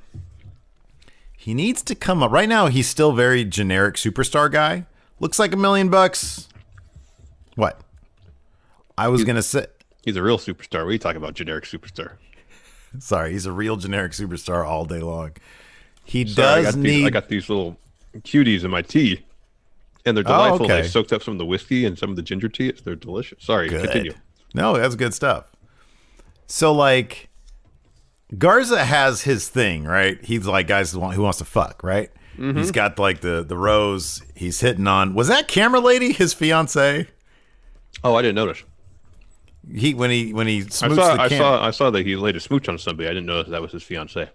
[1.38, 2.32] he needs to come up.
[2.32, 4.86] Right now, he's still very generic superstar guy.
[5.22, 6.50] Looks like a million bucks.
[7.56, 7.80] What?
[8.98, 9.68] I was going to say.
[10.04, 10.80] He's a real superstar.
[10.84, 12.14] What are you talking about, generic superstar?
[13.00, 15.32] Sorry, he's a real generic superstar all day long.
[16.04, 16.90] He Sorry, I does got need.
[16.90, 17.78] These, I got these little
[18.20, 19.24] cuties in my tea,
[20.06, 20.66] and they're Oh, delightful.
[20.66, 20.80] okay.
[20.80, 22.72] I soaked up some of the whiskey and some of the ginger tea.
[22.84, 23.44] They're delicious.
[23.44, 23.84] Sorry, Good.
[23.84, 24.14] continue.
[24.54, 25.52] No, that's good stuff.
[26.48, 27.30] So like
[28.38, 30.18] Garza has his thing, right?
[30.24, 32.10] He's like guys who wants to fuck, right?
[32.38, 32.58] Mhm.
[32.58, 34.22] He's got like the the rose.
[34.36, 35.14] He's hitting on.
[35.14, 37.08] Was that camera lady his fiance?
[38.04, 38.64] Oh, I didn't notice.
[39.76, 40.88] He when he when he I saw.
[40.88, 41.66] the I saw.
[41.66, 43.08] I saw that he laid a smooch on somebody.
[43.08, 44.30] I didn't know that that was his fiance.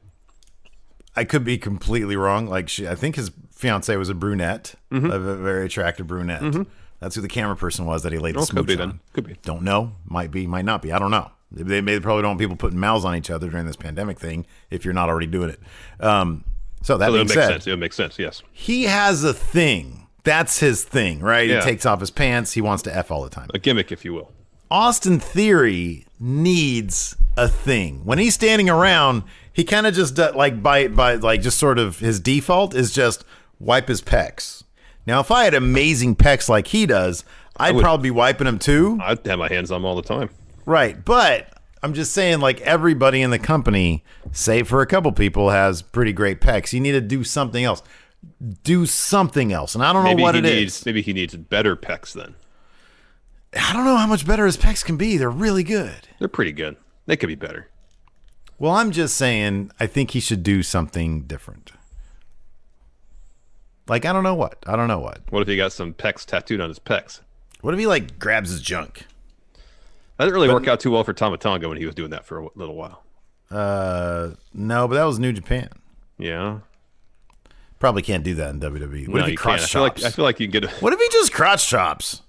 [1.15, 2.47] I could be completely wrong.
[2.47, 5.13] Like she, I think his fiance was a brunette, Mhm.
[5.13, 6.43] a very attractive brunette.
[6.43, 6.67] Mhm.
[7.01, 8.79] That's who the camera person was that he laid the Oh, could smooch be on.
[8.79, 9.01] then.
[9.13, 9.37] Could be.
[9.43, 9.93] Don't know.
[10.07, 10.47] Might be.
[10.47, 10.93] Might not be.
[10.93, 11.31] I don't know.
[11.53, 14.47] They, they probably don't want people putting mouths on each other during this pandemic thing
[14.71, 15.61] if you're not already doing it.
[16.01, 16.45] Um,
[16.83, 17.67] so that So makes said, sense.
[17.67, 18.19] It makes sense.
[18.19, 18.43] Yes.
[18.53, 20.07] he has a thing.
[20.25, 21.49] That's his thing, right?
[21.49, 21.57] Yeah.
[21.61, 22.53] He takes off his pants.
[22.53, 23.49] He wants to f all the time.
[23.55, 24.33] A gimmick, if you will.
[24.71, 28.01] Austin Theory needs a thing.
[28.05, 31.99] When he's standing around, he kind of just like by by like just sort of
[31.99, 33.25] his default is just
[33.59, 34.65] wipe his pecs.
[35.07, 37.25] Now, if I had amazing pecs like he does,
[37.57, 38.99] I'd would- probably be wiping them too.
[39.01, 40.31] I'd have my hands on them all the time.
[40.65, 41.49] Right, but
[41.83, 44.03] I'm just saying, like everybody in the company,
[44.33, 46.73] save for a couple people, has pretty great pecs.
[46.73, 47.83] You need to do something else.
[48.65, 50.53] Do something else, and I don't know what it is.
[50.53, 50.87] needs.
[50.87, 52.13] Maybe he needs better pecs.
[52.13, 52.35] Then
[53.59, 55.17] I don't know how much better his pecs can be.
[55.17, 56.09] They're really good.
[56.19, 56.77] they're pretty good.
[57.07, 57.69] They could be better.
[58.59, 61.73] Well, I'm just saying, I think he should do something different.
[63.89, 64.65] Like I don't know what.
[64.67, 65.21] I don't know what.
[65.31, 67.21] What if he got some pecs tattooed on his pecs?
[67.61, 69.07] What if he like grabs his junk?
[70.17, 72.25] That didn't really work out too well for Tama Tonga when he was doing that
[72.25, 73.05] for a little while.
[73.51, 75.69] Uh, no, but that was New Japan.
[76.19, 76.61] Yeah.
[77.79, 79.09] Probably can't do that in WWE.
[79.09, 79.63] What No, if he crotch can't.
[79.63, 80.05] I feel like chops?
[80.05, 80.65] I feel like you can get.
[80.65, 82.23] A, What if he just crotch chops?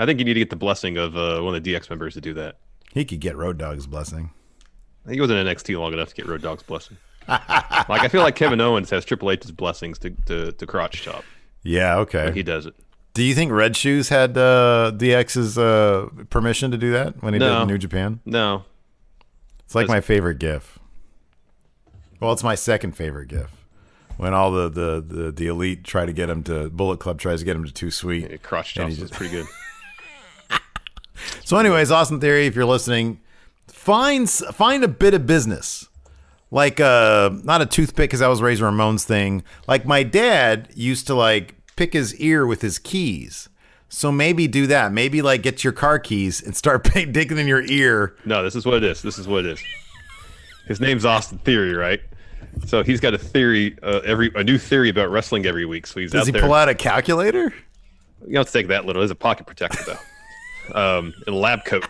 [0.00, 2.14] I think you need to get the blessing of uh, one of the DX members
[2.14, 2.58] to do that.
[2.92, 4.30] He could get Road Dogg's blessing.
[5.08, 6.96] He was in NXT long enough to get Road Dogg's blessing.
[7.28, 7.42] like
[8.02, 11.24] I feel like Kevin Owens has Triple H's blessings to to, to crotch chop.
[11.62, 12.24] Yeah, okay.
[12.26, 12.74] When he does it.
[13.14, 17.38] Do you think Red Shoes had uh, DX's uh, permission to do that when he
[17.40, 17.60] No.
[17.60, 18.20] did New Japan?
[18.24, 18.64] No.
[19.64, 20.78] It's like That's- my favorite GIF.
[22.20, 23.50] Well, it's my second favorite GIF.
[24.16, 27.38] When all the, the, the, the elite try to get him to Bullet Club tries
[27.40, 28.42] to get him to too sweet.
[28.42, 29.46] crotch And chops is pretty good.
[31.44, 33.20] So, anyways, Austin Theory, if you're listening,
[33.68, 35.88] find find a bit of business,
[36.50, 39.42] like uh, not a toothpick because I was Razor Ramon's thing.
[39.66, 43.48] Like my dad used to like pick his ear with his keys.
[43.92, 44.92] So maybe do that.
[44.92, 48.14] Maybe like get your car keys and start pick, digging in your ear.
[48.24, 49.02] No, this is what it is.
[49.02, 49.62] This is what it is.
[50.66, 52.00] His name's Austin Theory, right?
[52.66, 55.86] So he's got a theory, uh, every a new theory about wrestling every week.
[55.86, 56.42] So he's Does out he there.
[56.42, 57.52] pull out a calculator?
[58.20, 59.00] You don't have to take that little.
[59.00, 59.98] There's a pocket protector though,
[60.74, 61.86] um, in a lab coat.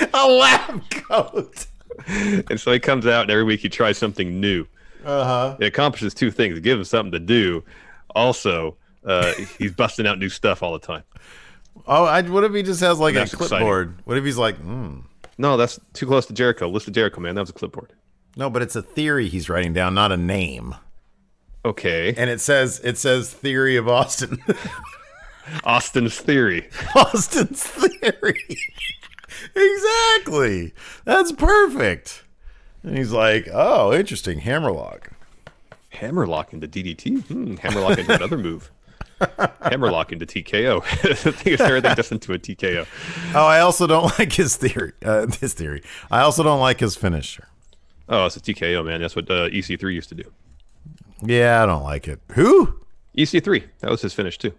[0.12, 1.66] A lab coat.
[2.08, 4.66] and so he comes out, and every week he tries something new.
[5.04, 5.56] Uh huh.
[5.60, 7.62] It accomplishes two things: it gives him something to do.
[8.14, 11.02] Also, uh, he's busting out new stuff all the time.
[11.86, 13.46] Oh, I, what if he just has like a exciting.
[13.46, 13.98] clipboard?
[14.04, 15.00] What if he's like, hmm.
[15.36, 16.68] No, that's too close to Jericho.
[16.68, 17.34] List of Jericho, man.
[17.34, 17.92] That was a clipboard.
[18.36, 20.74] No, but it's a theory he's writing down, not a name.
[21.64, 22.14] Okay.
[22.16, 24.38] And it says it says theory of Austin.
[25.64, 26.68] Austin's theory.
[26.94, 28.58] Austin's theory.
[29.54, 30.72] exactly.
[31.04, 32.24] That's perfect.
[32.82, 34.40] And he's like, oh, interesting.
[34.40, 35.10] Hammerlock.
[35.90, 37.24] Hammerlock into DDT.
[37.26, 38.70] Hmm, hammerlock into another move.
[39.62, 40.82] Hammerlock into TKO.
[40.82, 42.86] I think it's everything just into a TKO.
[43.34, 44.92] Oh, I also don't like his theory.
[45.04, 45.82] Uh, his theory.
[46.10, 47.48] I also don't like his finisher.
[48.08, 49.00] Oh, it's a TKO, man.
[49.00, 50.24] That's what uh, EC3 used to do.
[51.22, 52.20] Yeah, I don't like it.
[52.32, 52.80] Who?
[53.16, 53.64] EC3.
[53.80, 54.52] That was his finish too.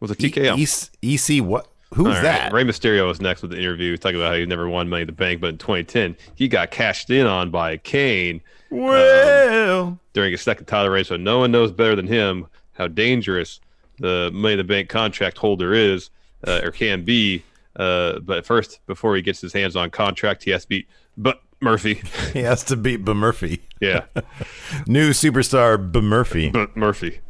[0.00, 0.58] Was a TKO.
[1.02, 1.68] E- EC what?
[1.94, 2.52] Who's right, that?
[2.52, 5.06] Rey Mysterio was next with the interview, talking about how he never won Money in
[5.06, 8.40] the Bank, but in 2010 he got cashed in on by Kane
[8.70, 11.08] Well, during his second title race.
[11.08, 13.60] So no one knows better than him how dangerous
[13.98, 16.10] the Money in the Bank contract holder is
[16.46, 17.44] uh, or can be.
[17.76, 21.42] Uh, but first, before he gets his hands on contract, he has to beat but
[21.60, 22.02] Murphy.
[22.32, 23.62] he has to beat but Murphy.
[23.80, 24.04] Yeah.
[24.86, 26.00] New superstar B.
[26.00, 26.50] Murphy.
[26.50, 27.20] But Murphy.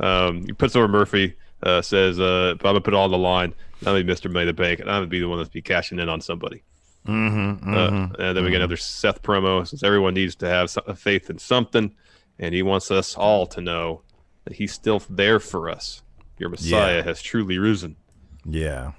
[0.00, 1.34] Um, he puts over Murphy,
[1.64, 3.52] uh, says, uh, I'm going to put it all on the line.
[3.80, 4.30] I'm going to be Mr.
[4.32, 6.20] Money the Bank, and I'm going to be the one that's be cashing in on
[6.20, 6.62] somebody.
[7.08, 9.66] Mm-hmm, Uh, mm-hmm, and then we get another Seth promo.
[9.66, 11.94] Says everyone needs to have faith in something,
[12.38, 14.02] and he wants us all to know
[14.44, 16.02] that he's still there for us.
[16.38, 17.02] Your Messiah Yeah.
[17.02, 17.96] has truly risen.
[18.44, 18.92] Yeah.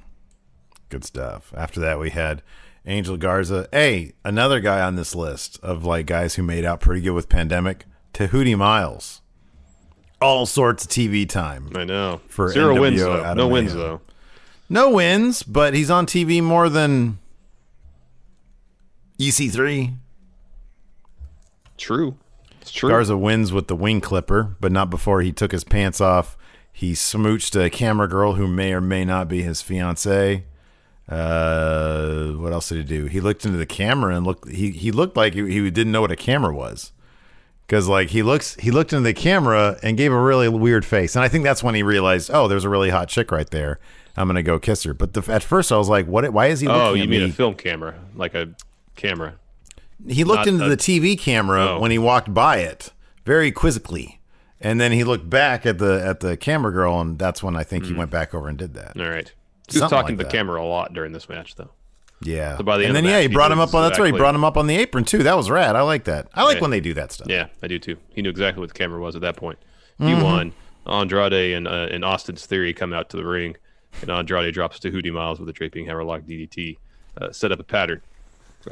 [0.90, 1.52] Good stuff.
[1.58, 2.42] After that, we had
[2.86, 3.68] Angel Garza.
[3.72, 7.28] Hey, another guy on this list of like guys who made out pretty good with
[7.30, 7.86] Pandemic.
[8.14, 9.22] Tahuti Miles.
[10.22, 11.70] All sorts of TV time.
[11.76, 12.22] I know.
[12.28, 13.34] For Zero NWO wins though.
[13.34, 13.80] No wins Mayhem.
[13.88, 14.02] though.
[14.70, 17.20] No wins, but he's on TV more than
[19.20, 19.96] EC3.
[21.78, 22.16] True.
[22.62, 22.90] It's true.
[22.90, 26.38] Garza wins with the wing clipper, but not before he took his pants off.
[26.72, 30.46] He smooched a camera girl who may or may not be his fiance.
[31.08, 33.06] Uh, what else did he do?
[33.06, 34.50] He looked into the camera and looked.
[34.50, 36.92] He he looked like he, he didn't know what a camera was,
[37.68, 41.16] because like he looks he looked into the camera and gave a really weird face,
[41.16, 43.80] and I think that's when he realized, oh, there's a really hot chick right there.
[44.18, 44.94] I'm gonna go kiss her.
[44.94, 46.32] But the, at first I was like, what?
[46.32, 46.68] Why is he?
[46.68, 46.90] Looking at it?
[46.90, 47.30] Oh, you mean me?
[47.30, 48.56] a film camera, like a
[48.96, 49.36] camera?
[50.08, 51.80] He looked Not into a- the TV camera Oh.
[51.80, 52.92] when he walked by it,
[53.26, 54.20] very quizzically,
[54.62, 57.64] and then he looked back at the at the camera girl, and that's when I
[57.64, 57.98] think he Hmm.
[58.00, 58.98] went back over and did that.
[59.00, 59.32] All right.
[59.68, 60.32] He was Something talking like to that.
[60.32, 61.72] the camera a lot during this match, though.
[62.22, 63.84] Yeah, So by the and end then the yeah, he he brought him up on.
[63.84, 64.12] That's right.
[64.14, 65.24] He brought him up on the apron too.
[65.24, 65.76] That was rad.
[65.76, 66.28] I like that.
[66.34, 66.62] I like Yeah.
[66.62, 67.28] when they do that stuff.
[67.30, 67.98] Yeah, I do too.
[68.10, 69.60] He knew exactly what the camera was at that point.
[69.98, 70.24] He Mhm.
[70.24, 70.54] won.
[70.88, 73.58] Andrade and uh, and Austin's Theory come out to the ring,
[74.02, 76.78] and Andrade drops to Hootie Miles with a draping hammerlock DDT,
[77.20, 78.02] uh, set up a pattern.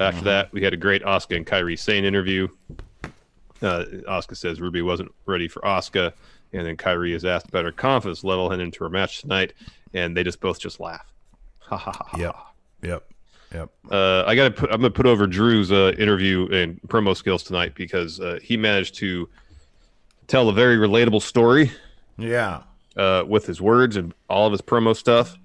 [0.00, 0.24] After Mm-hmm.
[0.26, 2.48] that, we had a great Asuka and Kairi Sane interview.
[3.62, 6.12] Uh, Asuka says Ruby wasn't ready for Asuka,
[6.52, 9.52] and then Kairi is asked about her confidence level heading into her match tonight,
[9.92, 11.06] and they just both just laugh.
[11.60, 12.04] Ha ha ha.
[12.08, 12.18] ha.
[12.18, 12.36] Yep.
[12.82, 13.08] Yep.
[13.54, 13.70] Yep.
[13.90, 14.70] Uh, I got to put.
[14.72, 18.96] I'm gonna put over Drew's uh, interview and promo skills tonight because uh, he managed
[18.96, 19.28] to
[20.26, 21.70] tell a very relatable story.
[22.18, 22.62] Yeah.
[22.96, 25.36] Uh, with his words and all of his promo stuff,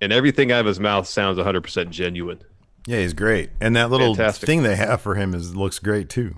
[0.00, 2.40] and everything out of his mouth sounds 100 percent genuine.
[2.86, 4.42] Yeah, he's great, and that little Fantastic.
[4.42, 4.46] Mm-hmm.
[4.46, 6.36] thing they have for him is looks great too.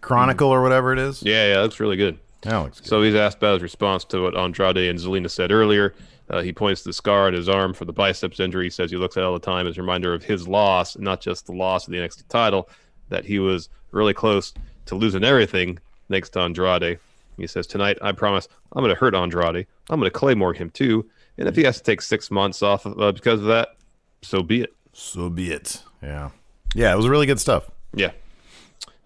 [0.00, 1.22] Chronicle or whatever it is.
[1.24, 2.18] Yeah, yeah, looks really good.
[2.42, 2.88] That looks good.
[2.88, 5.94] So he's asked about his response to what Andrade and Zelina said earlier.
[6.28, 8.64] Uh, he points to the scar on his arm for the biceps injury.
[8.64, 10.98] He says he looks at it all the time as a reminder of his loss,
[10.98, 12.68] not just the loss of the NXT title,
[13.08, 14.52] that he was really close
[14.86, 16.98] to losing everything next to Andrade.
[17.36, 19.66] He says, Tonight, I promise I'm going to hurt Andrade.
[19.90, 21.08] I'm going to Claymore him too.
[21.38, 23.76] And if he has to take six months off of, uh, because of that,
[24.22, 24.74] so be it.
[24.92, 25.82] So be it.
[26.02, 26.30] Yeah.
[26.74, 27.70] Yeah, it was really good stuff.
[27.94, 28.12] Yeah.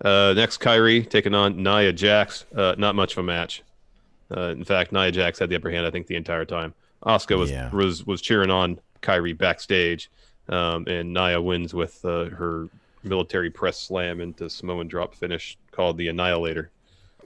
[0.03, 2.47] Uh, next, Kairi taking on Nia Jax.
[2.55, 3.63] Uh, not much of a match.
[4.35, 6.73] Uh, in fact, Nia Jax had the upper hand, I think, the entire time.
[7.05, 7.71] Asuka was Yeah.
[7.71, 10.11] was was cheering on Kairi backstage,
[10.49, 12.69] um, and Nia wins with uh, her
[13.03, 16.71] military press slam into Samoan drop finish called the Annihilator.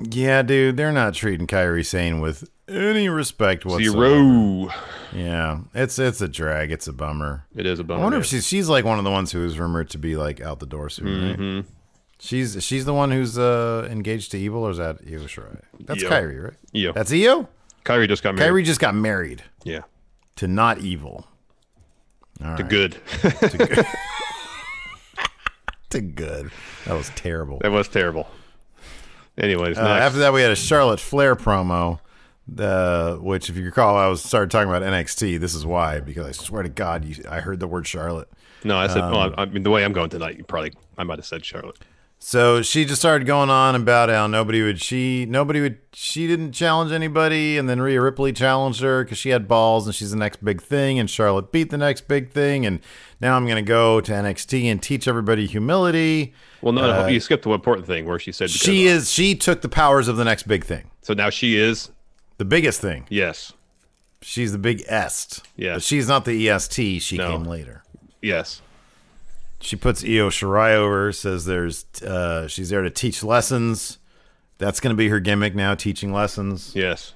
[0.00, 4.08] Yeah, dude, they're not treating Kairi Sane with any respect whatsoever.
[4.08, 4.68] Zero.
[5.12, 6.72] Yeah, it's it's a drag.
[6.72, 7.46] It's a bummer.
[7.54, 8.00] It is a bummer.
[8.00, 10.16] I wonder if she's she's like one of the ones who is rumored to be
[10.16, 11.28] like out the door soon.
[11.30, 11.38] Right?
[11.38, 11.64] Mhm.
[12.18, 15.60] She's she's the one who's uh engaged to Evil, or is that Io Shirai?
[15.80, 16.10] That's Io.
[16.10, 16.54] Kairi, right?
[16.74, 16.92] Io.
[16.92, 17.48] That's Io.
[17.84, 18.50] Kairi just got married.
[18.50, 19.80] Kairi just got married yeah,
[20.36, 21.26] to not Evil.
[22.44, 22.70] All to right.
[22.70, 22.96] good.
[23.20, 23.86] To good.
[25.90, 26.50] to good.
[26.86, 27.58] That was terrible.
[27.60, 28.26] that was terrible.
[29.38, 31.98] Anyways, Uh, after that, we had a Charlotte Flair promo,
[32.58, 35.40] uh, which, if you recall, I was started talking about NXT.
[35.40, 38.28] This is why, because I swear to God, you, I heard the word Charlotte.
[38.64, 38.98] no, I said.
[39.02, 41.44] um, well, I mean, the way I'm going tonight, you probably I might have said
[41.44, 41.76] Charlotte.
[42.26, 46.52] So she just started going on about how nobody would she nobody would she didn't
[46.52, 50.16] challenge anybody, and then Rhea Ripley challenged her because she had balls and she's the
[50.16, 52.80] next big thing, and Charlotte beat the next big thing, and
[53.20, 56.32] now I'm gonna go to NXT and teach everybody humility.
[56.62, 59.34] Well, no, no Uh, you skipped the important thing where she said She is she
[59.34, 61.90] took the powers of the next big thing, So now she is.
[62.38, 63.04] the biggest thing.
[63.10, 63.52] Yes.
[64.22, 65.42] She's the big est.
[65.56, 67.00] Yeah, she's not the EST.
[67.02, 67.32] She No.
[67.32, 67.82] came later.
[68.22, 68.62] Yes.
[69.64, 71.12] She puts Io Shirai over.
[71.12, 73.98] Says there's uh, she's there to teach lessons.
[74.58, 76.72] That's going to be her gimmick now, teaching lessons.
[76.74, 77.12] Yes.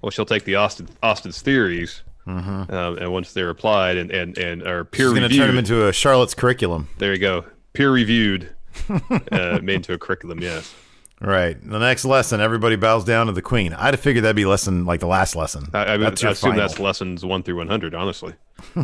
[0.00, 4.62] Well, she'll take the Austin Austin's theories, um, and once they're applied and and and
[4.62, 5.14] are peer Mm-hmm.
[5.14, 6.88] She's going to turn them into a Charlotte's curriculum.
[6.98, 8.50] there you go, peer reviewed,
[9.32, 10.40] uh, made into a curriculum.
[10.40, 10.72] Yes.
[11.20, 11.56] Right.
[11.60, 13.72] The next lesson, everybody bows down to the queen.
[13.74, 15.68] I'd have figured that'd be lesson like the last lesson.
[15.74, 16.68] I, I, that's I your assume final.
[16.68, 17.94] that's lessons one through one hundred.
[17.94, 18.34] Honestly.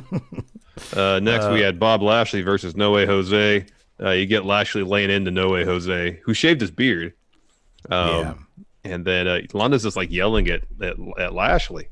[0.97, 3.67] uh, next, we had Bob Lashley versus No Way Jose.
[4.01, 7.15] Uh, you get Lashley laying into No Way Jose, who shaved his beard.
[7.91, 8.35] Um, Yeah.
[8.87, 11.89] And then uh, Lana's just like yelling at, at at Lashley.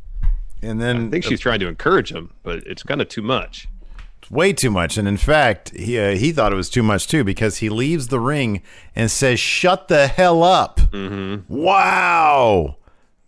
[0.61, 3.67] And then I think she's trying to encourage him, but it's kind of too much.
[4.31, 4.97] Way too much.
[4.97, 8.09] And in fact, he uh, he thought it was too much too because he leaves
[8.09, 8.63] the ring
[8.95, 11.53] and says, "Shut the hell up!" Mm-hmm.
[11.53, 12.77] Wow,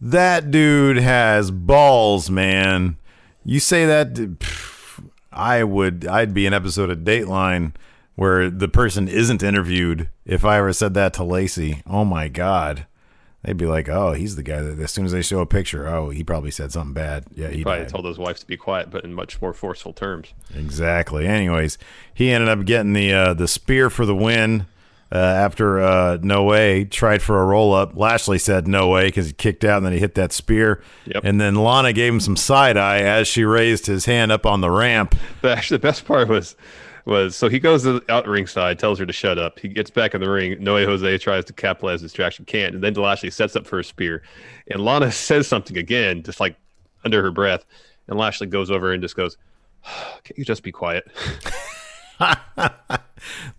[0.00, 2.96] that dude has balls, man.
[3.44, 6.06] You say that, pff, I would.
[6.06, 7.72] I'd be an episode of Dateline
[8.14, 10.08] where the person isn't interviewed.
[10.24, 12.86] If I ever said that to Lacey, oh my god.
[13.44, 15.86] They'd be like, "Oh, he's the guy that as soon as they show a picture,
[15.86, 17.88] oh, he probably said something bad." Yeah, he Probably died.
[17.90, 20.32] told his wife to be quiet, but in much more forceful terms.
[20.54, 21.26] Exactly.
[21.26, 21.76] Anyways,
[22.14, 24.66] he ended up getting the uh, the spear for the win
[25.12, 27.94] uh, after uh, No Way tried for a roll up.
[27.96, 30.82] Lashley said no way because he kicked out and then he hit that spear.
[31.04, 31.24] Yep.
[31.24, 34.62] And then Lana gave him some side eye as she raised his hand up on
[34.62, 35.14] the ramp.
[35.42, 36.56] But actually, the best part was
[37.04, 39.58] was so he goes to the out ringside, tells her to shut up.
[39.58, 40.62] He gets back in the ring.
[40.62, 43.84] Noe Jose tries to capitalize the distraction, can't, and then Lashley sets up for a
[43.84, 44.22] spear.
[44.70, 46.56] And Lana says something again, just like
[47.04, 47.64] under her breath.
[48.08, 49.36] And Lashley goes over and just goes,
[50.24, 51.04] "Can't you just be quiet?"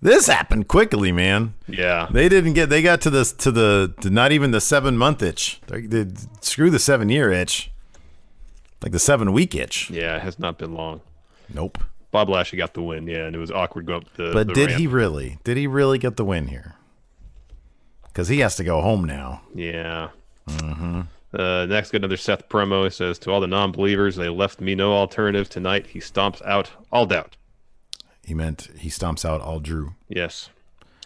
[0.02, 1.56] This happened quickly, man.
[1.68, 2.08] Yeah.
[2.12, 2.70] They didn't get.
[2.70, 5.62] They got to this to the to not even the seven month itch.
[5.68, 6.06] They, they
[6.42, 7.72] screw the seven year itch.
[8.82, 9.90] Like the seven week itch.
[9.90, 11.02] Yeah, it has not been long.
[11.52, 11.80] Nope.
[12.16, 14.32] Bob Lashley got the win, yeah, and it was awkward going up the.
[14.32, 14.80] But the did ramp.
[14.80, 15.38] he really?
[15.44, 16.76] Did he really get the win here?
[18.06, 19.42] Because he has to go home now.
[19.54, 20.12] Yeah.
[20.48, 21.02] Mm-hmm.
[21.38, 22.88] Uh, next, got another Seth promo.
[22.88, 25.88] It says, "To all the non-believers, they left me no alternative tonight.
[25.88, 27.36] He stomps out all doubt."
[28.24, 29.96] He meant he stomps out all Drew.
[30.08, 30.50] Yes.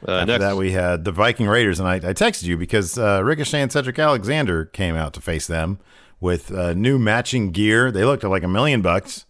[0.08, 3.00] Uh, After next, that, we had the Viking Raiders, and I, I texted you because
[3.00, 5.80] uh, Ricochet and Cedric Alexander came out to face them
[6.20, 7.92] with uh, new matching gear.
[7.92, 9.26] They looked like a million bucks,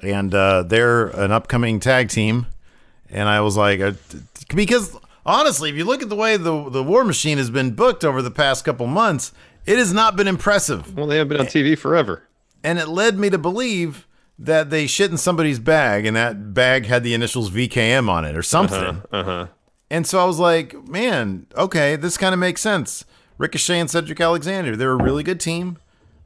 [0.00, 2.46] and uh, they're an upcoming tag team.
[3.10, 3.92] And I was like, uh,
[4.54, 8.04] because honestly, if you look at the way the the War Machine has been booked
[8.04, 9.32] over the past couple months,
[9.64, 10.96] it has not been impressive.
[10.96, 12.22] well, they have been on TV forever.
[12.64, 14.06] And it led me to believe
[14.38, 18.36] that they shit in somebody's bag, and that bag had the initials VKM on it
[18.36, 19.02] or something.
[19.12, 19.46] Uh huh.
[19.88, 23.04] And so I was like, man, okay, this kind of makes sense.
[23.38, 25.78] Ricochet and Cedric Alexander, they're a really good team.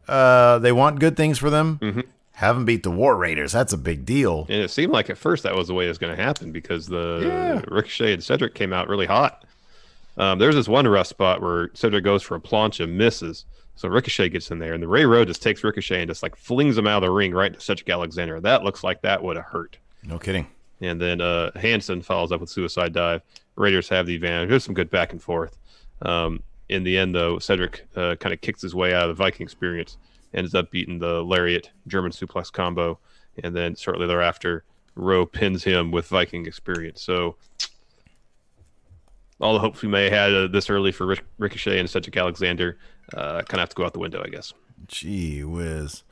[0.08, 1.78] Uh, they want good things for them.
[1.82, 2.00] Mm-hmm.
[2.40, 3.52] Haven't beat the War Raiders.
[3.52, 4.46] That's a big deal.
[4.48, 6.52] And it seemed like at first that was the way it was going to happen
[6.52, 7.62] because the Yeah.
[7.68, 9.44] Ricochet and Cedric came out really hot.
[10.16, 13.44] Um, there's this one rough spot where Cedric goes for a plancha, misses.
[13.76, 16.34] So Ricochet gets in there, and the Ray Rowe just takes Ricochet and just like
[16.34, 18.40] flings him out of the ring right into Cedric Alexander.
[18.40, 19.76] That looks like that would have hurt.
[20.02, 20.46] No kidding.
[20.80, 23.20] And then uh, Hanson follows up with suicide dive.
[23.56, 24.48] Raiders have the advantage.
[24.48, 25.58] There's some good back and forth.
[26.00, 29.22] Um, in the end, though, Cedric uh, kind of kicks his way out of the
[29.22, 29.98] Viking experience,
[30.34, 32.98] ends up beating the lariat German suplex combo,
[33.42, 34.64] and then shortly thereafter,
[34.94, 37.02] Rowe pins him with Viking experience.
[37.02, 37.36] So
[39.40, 42.16] all the hopes we may have had uh, this early for Ric- Ricochet and Cedric
[42.16, 42.78] Alexander
[43.14, 44.52] uh, kind of have to go out the window, I guess.
[44.86, 46.02] Gee whiz.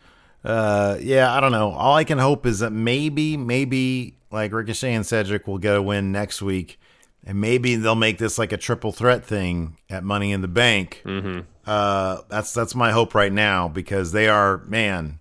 [0.45, 1.73] Uh, yeah, I don't know.
[1.73, 5.83] All I can hope is that maybe, maybe like Ricochet and Cedric will get a
[5.83, 6.79] win next week,
[7.25, 11.03] and maybe they'll make this like a triple threat thing at Money in the Bank.
[11.05, 11.41] Mm-hmm.
[11.67, 15.21] Uh, that's that's my hope right now because they are man.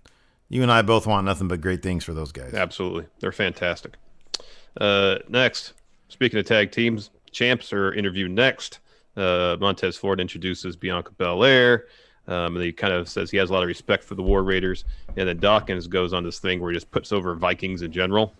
[0.50, 2.54] You and I both want nothing but great things for those guys.
[2.54, 3.96] Absolutely, they're fantastic.
[4.80, 5.74] Uh, next,
[6.08, 8.80] speaking of tag teams, champs are interviewed next.
[9.18, 11.88] Uh, Montez Ford introduces Bianca Belair.
[12.28, 14.44] Um, and he kind of says he has a lot of respect for the War
[14.44, 14.84] Raiders.
[15.16, 18.34] And then Dawkins goes on this thing where he just puts over Vikings in general.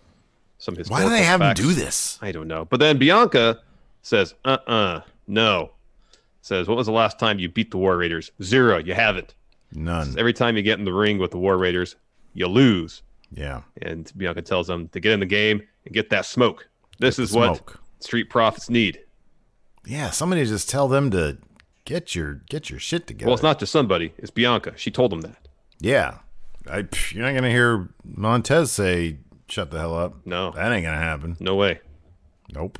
[0.58, 2.18] Some Why do they have him do this?
[2.20, 2.64] I don't know.
[2.64, 3.60] But then Bianca
[4.02, 5.70] says, uh uh no.
[6.42, 8.30] Says, what was the last time you beat the War Raiders?
[8.42, 8.78] Zero.
[8.78, 9.34] You haven't.
[9.72, 10.06] None.
[10.06, 11.96] Says, Every time you get in the ring with the War Raiders,
[12.34, 13.02] you lose.
[13.32, 13.62] Yeah.
[13.82, 16.66] And Bianca tells them to get in the game and get that smoke.
[16.98, 17.80] This Get is what smoke.
[18.00, 19.00] street profits need.
[19.86, 21.38] Yeah, somebody just tell them to
[21.84, 23.28] get your get your shit together.
[23.28, 24.72] Well, it's not just somebody; it's Bianca.
[24.76, 25.48] She told them that.
[25.80, 26.18] Yeah,
[26.70, 30.96] I, you're not gonna hear Montez say "shut the hell up." No, that ain't gonna
[30.98, 31.36] happen.
[31.40, 31.80] No way.
[32.52, 32.78] Nope.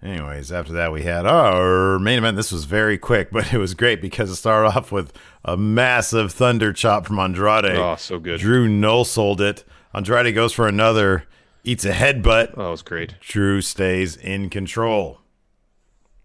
[0.00, 2.36] Anyways, after that we had our main event.
[2.36, 5.12] This was very quick, but it was great because it started off with
[5.44, 7.76] a massive thunder chop from Andrade.
[7.76, 8.40] Oh, so good.
[8.40, 9.64] Drew no sold it.
[9.94, 11.24] Andrade goes for another,
[11.64, 12.54] eats a headbutt.
[12.56, 13.14] Oh, it was great.
[13.20, 15.20] Drew stays in control.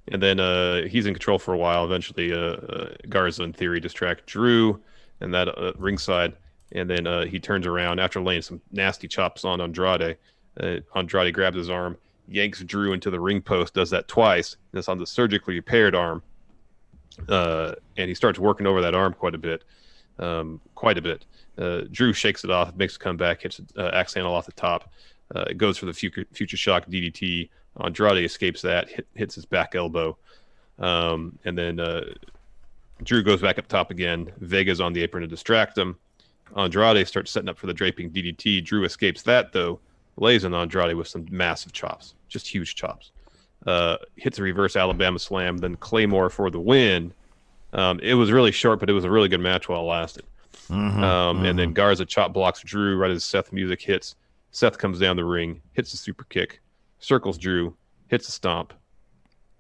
[0.10, 1.86] And then uh, he's in control for a while.
[1.86, 4.82] Eventually, uh, uh, Garza, in theory, distract Drew
[5.22, 6.34] and that uh, ringside.
[6.72, 10.18] And then uh, he turns around after laying some nasty chops on Andrade.
[10.60, 11.98] Uh, Andrade grabs his arm,
[12.28, 14.56] yanks Drew into the ring post, does that twice.
[14.72, 16.24] And it's on the surgically repaired arm.
[17.30, 19.64] Uh, and he starts working over that arm quite a bit.
[20.20, 21.26] Um, quite a bit.
[21.58, 24.92] Uh, Drew shakes it off, makes a comeback, hits uh, axe handle off the top.
[25.36, 27.50] Uh, it goes for the future, future shock DDT.
[27.84, 30.18] Andrade escapes that, hit, hits his back elbow.
[30.80, 32.06] Um, and then uh,
[33.04, 34.32] Drew goes back up top again.
[34.40, 35.98] Vega's on the apron to distract him.
[36.58, 38.64] Andrade starts setting up for the draping DDT.
[38.64, 39.80] Drew escapes that, though,
[40.18, 43.12] lays on Andrade with some massive chops, just huge chops.
[43.66, 47.14] Uh, hits a reverse Alabama slam, then Claymore for the win.
[47.72, 50.26] Um, it was really short, but it was a really good match while it lasted.
[50.70, 54.16] Mhm, Um, And then Garza chop blocks Drew right as Seth music hits.
[54.52, 56.62] Seth comes down the ring, hits a super kick,
[57.00, 57.76] circles Drew,
[58.08, 58.74] hits a stomp,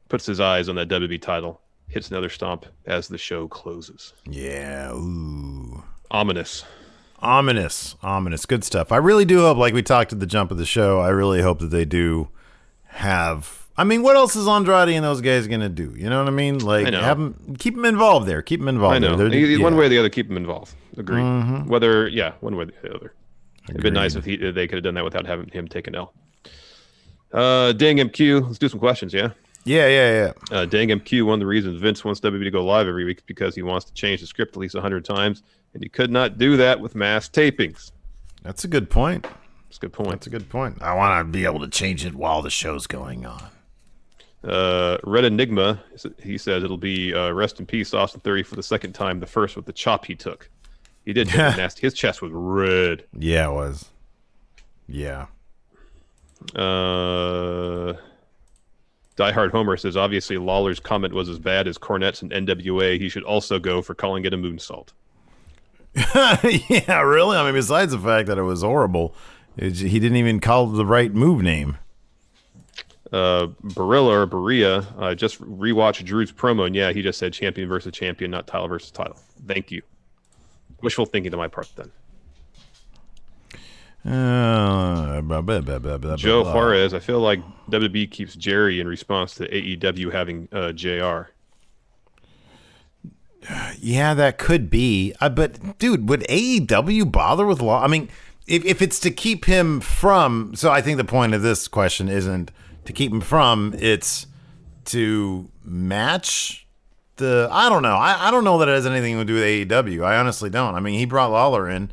[0.09, 4.13] puts his eyes on that WB title, hits another stomp as the show closes.
[4.29, 4.91] Yeah.
[4.93, 5.62] Ooh.
[6.13, 6.63] Ominous.
[7.19, 7.95] Ominous.
[8.03, 8.45] Ominous.
[8.45, 8.91] Good stuff.
[8.91, 11.41] I really do hope, like we talked at the jump of the show, I really
[11.41, 12.29] hope that they do
[12.85, 13.67] have.
[13.75, 15.93] I mean, what else is Andrade and those guys going to do?
[15.97, 16.59] You know what I mean?
[16.59, 18.41] Like, I have 'em- keep them involved there.
[18.43, 19.15] Keep them involved I know.
[19.15, 19.29] there.
[19.29, 19.79] They're- One yeah.
[19.79, 20.75] way or the other, keep them involved.
[20.97, 21.21] Agree.
[21.21, 21.67] Mm-hmm.
[21.69, 23.13] Whether, yeah, one way or the other.
[23.69, 24.41] It'd been nice if Agreed.
[24.41, 26.13] he, they could have done that without having him take an L.
[27.31, 29.29] Uh, Dang MQ, let's do some questions, yeah?
[29.65, 30.11] Yeah, yeah,
[30.51, 30.57] yeah.
[30.57, 33.19] Uh, Dang MQ, one of the reasons Vince wants WWE to go live every week
[33.19, 35.43] is because he wants to change the script at least 100 times,
[35.73, 37.91] and he could not do that with mass tapings.
[38.41, 39.25] That's a good point.
[39.67, 40.11] That's a good point.
[40.11, 40.81] That's a good point.
[40.81, 43.49] I want to be able to change it while the show's going on.
[44.43, 45.81] Uh, Red Enigma,
[46.21, 49.25] he says it'll be uh, rest in peace, Austin Theory for the second time, the
[49.25, 50.49] first with the chop he took.
[51.05, 51.81] He did take nasty.
[51.81, 53.05] His chest was red.
[53.17, 53.85] Yeah, it was.
[54.87, 55.27] Yeah.
[56.53, 57.93] Uh,
[59.15, 62.99] Die Hard Homer says obviously Lawler's comment was as bad as Cornette's and NWA.
[62.99, 64.89] He should also go for calling it a moonsault.
[66.69, 67.37] yeah, really?
[67.37, 69.15] I mean, besides the fact that it was horrible,
[69.55, 71.77] it, he didn't even call the right move name.
[73.11, 77.69] Uh, Barilla or Berea uh, just rewatched Drew's promo, and yeah, he just said champion
[77.69, 79.17] versus champion, not title versus title.
[79.45, 79.83] Thank you.
[80.81, 81.91] Wishful thinking to my part then.
[84.05, 86.43] Uh, blah, blah, blah, Joe.
[86.43, 87.39] Juarez, I feel like
[87.69, 91.31] WB keeps Jerry in response to AEW having uh, JR.
[93.79, 95.13] Yeah, that could be.
[95.21, 97.81] Uh, but dude, would AEW bother with law?
[97.81, 98.09] I mean,
[98.47, 102.09] if if it's to keep him from, so I think the point of this question
[102.09, 102.51] isn't
[102.85, 103.73] to keep him from.
[103.77, 104.27] It's
[104.85, 106.67] to match
[107.17, 107.47] the.
[107.51, 107.95] I don't know.
[107.95, 110.03] I, I don't know that it has anything to do with AEW.
[110.03, 110.75] I honestly don't.
[110.75, 111.91] I mean, he brought Lawler in.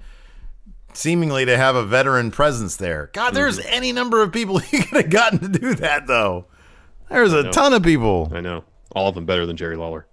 [0.92, 3.10] Seemingly to have a veteran presence there.
[3.12, 6.46] God, there's any number of people he could have gotten to do that, though.
[7.08, 8.30] There's a ton of people.
[8.34, 8.64] I know.
[8.92, 10.06] All of them better than Jerry Lawler.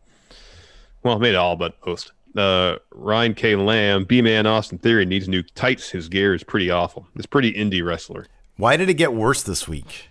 [1.04, 2.12] Well, maybe all, but most.
[2.36, 3.56] Uh, Ryan K.
[3.56, 5.90] Lamb, B Man Austin Theory needs new tights.
[5.90, 7.08] His gear is pretty awful.
[7.16, 8.28] It's pretty indie wrestler.
[8.58, 10.10] Why did it get worse this week?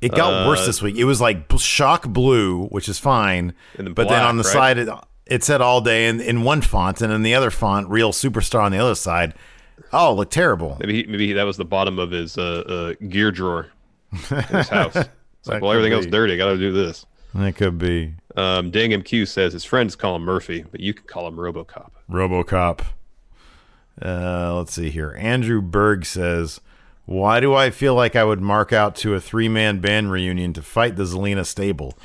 [0.00, 0.96] It got Uh, worse this week.
[0.96, 4.52] It was like shock blue, which is fine, And then but then on the right?
[4.52, 4.88] side it,
[5.26, 8.62] it said all day in, in one font, and in the other font, real superstar
[8.62, 9.34] on the other side.
[9.96, 10.76] Oh, look terrible.
[10.80, 12.42] Maybe he, maybe that was the bottom of his uh,
[13.00, 13.68] uh, gear drawer
[14.12, 14.94] in his house.
[14.96, 16.08] It's like, well, everything else be.
[16.08, 16.34] is dirty.
[16.34, 17.06] I got to do this.
[17.34, 21.06] That could be Um, Dang MQ says his friends call him Murphy, but you can
[21.06, 21.90] call him RoboCop.
[22.10, 22.80] RoboCop.
[24.02, 25.14] Uh, let's see here.
[25.18, 26.60] Andrew Berg says,
[27.06, 30.62] "Why do I feel like I would mark out to a three-man band reunion to
[30.62, 31.96] fight the Zelina stable?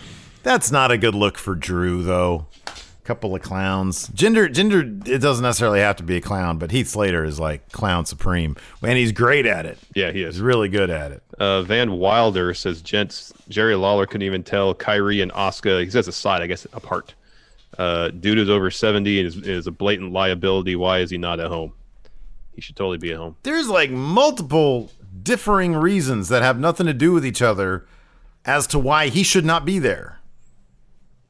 [0.44, 2.48] That's not a good look for Drew, though.
[3.04, 4.10] Couple of clowns.
[4.10, 4.82] Ginger, Ginger.
[4.82, 8.56] It doesn't necessarily have to be a clown, but Heath Slater is like clown supreme,
[8.84, 9.80] and he's great at it.
[9.96, 10.36] Yeah, he is.
[10.36, 11.24] He's really good at it.
[11.40, 15.84] Uh, Van Wilder says, "Gents, Jerry Lawler couldn't even tell Kairi and Asuka.
[15.84, 17.16] He says aside, I guess apart.
[17.78, 20.76] Uh, dude is over seventy and is, is a blatant liability.
[20.76, 21.74] Why is he not at home?
[22.54, 23.36] He should totally be at home.
[23.42, 24.92] There's like multiple
[25.24, 27.88] differing reasons that have nothing to do with each other
[28.46, 30.20] as to why he should not be there.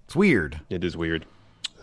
[0.06, 0.60] It's weird.
[0.70, 1.26] It is weird.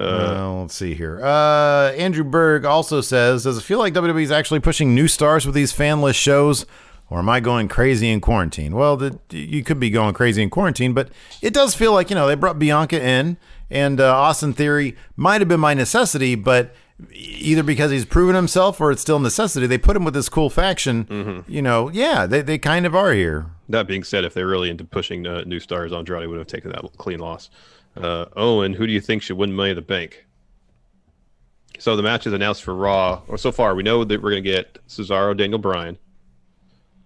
[0.01, 1.21] Uh, let's see here.
[1.23, 5.45] Uh, Andrew Berg also says, "Does it feel like WWE is actually pushing new stars
[5.47, 6.67] with these fanless shows,
[7.11, 10.51] or am I going crazy in quarantine?" Well, the, you could be going crazy in
[10.51, 11.09] quarantine, but
[11.43, 13.37] it does feel like you know they brought Bianca in,
[13.71, 16.75] and uh, Austin Theory might have been my necessity, but
[17.13, 20.51] either because he's proven himself or it's still necessity, they put him with this cool
[20.51, 21.45] faction.
[21.49, 23.47] You know, yeah, they they kind of are here.
[23.69, 26.71] That being said, if they're really into pushing uh, new stars, Andrade would have taken
[26.73, 27.51] that clean loss.
[28.03, 30.25] Uh, Owen, who do you think should win Money in the Bank?
[31.79, 33.23] So the match is announced for Raw.
[33.29, 35.97] Or so far, we know that we're going to get Cesaro, Daniel Bryan.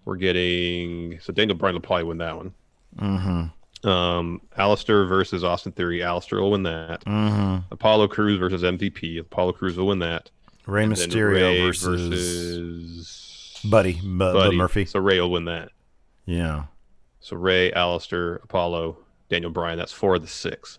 [0.04, 2.54] We're getting so Daniel Bryan will probably win that one.
[2.98, 3.88] Mm-hmm.
[3.88, 5.98] Um, Aleister versus Austin Theory.
[6.00, 7.04] Aleister will win that.
[7.04, 7.64] Mhm.
[7.70, 9.18] Apollo Crews versus MVP.
[9.18, 10.30] Apollo Crews will win that.
[10.66, 14.56] Rey And Mysterio Rey versus, versus Buddy, Bu- Bud Buddy.
[14.56, 14.84] Murphy.
[14.84, 15.70] So Rey will win that.
[16.26, 16.64] Yeah.
[17.20, 19.78] So Rey, Aleister, Apollo, Daniel Bryan.
[19.78, 20.78] That's four of the six.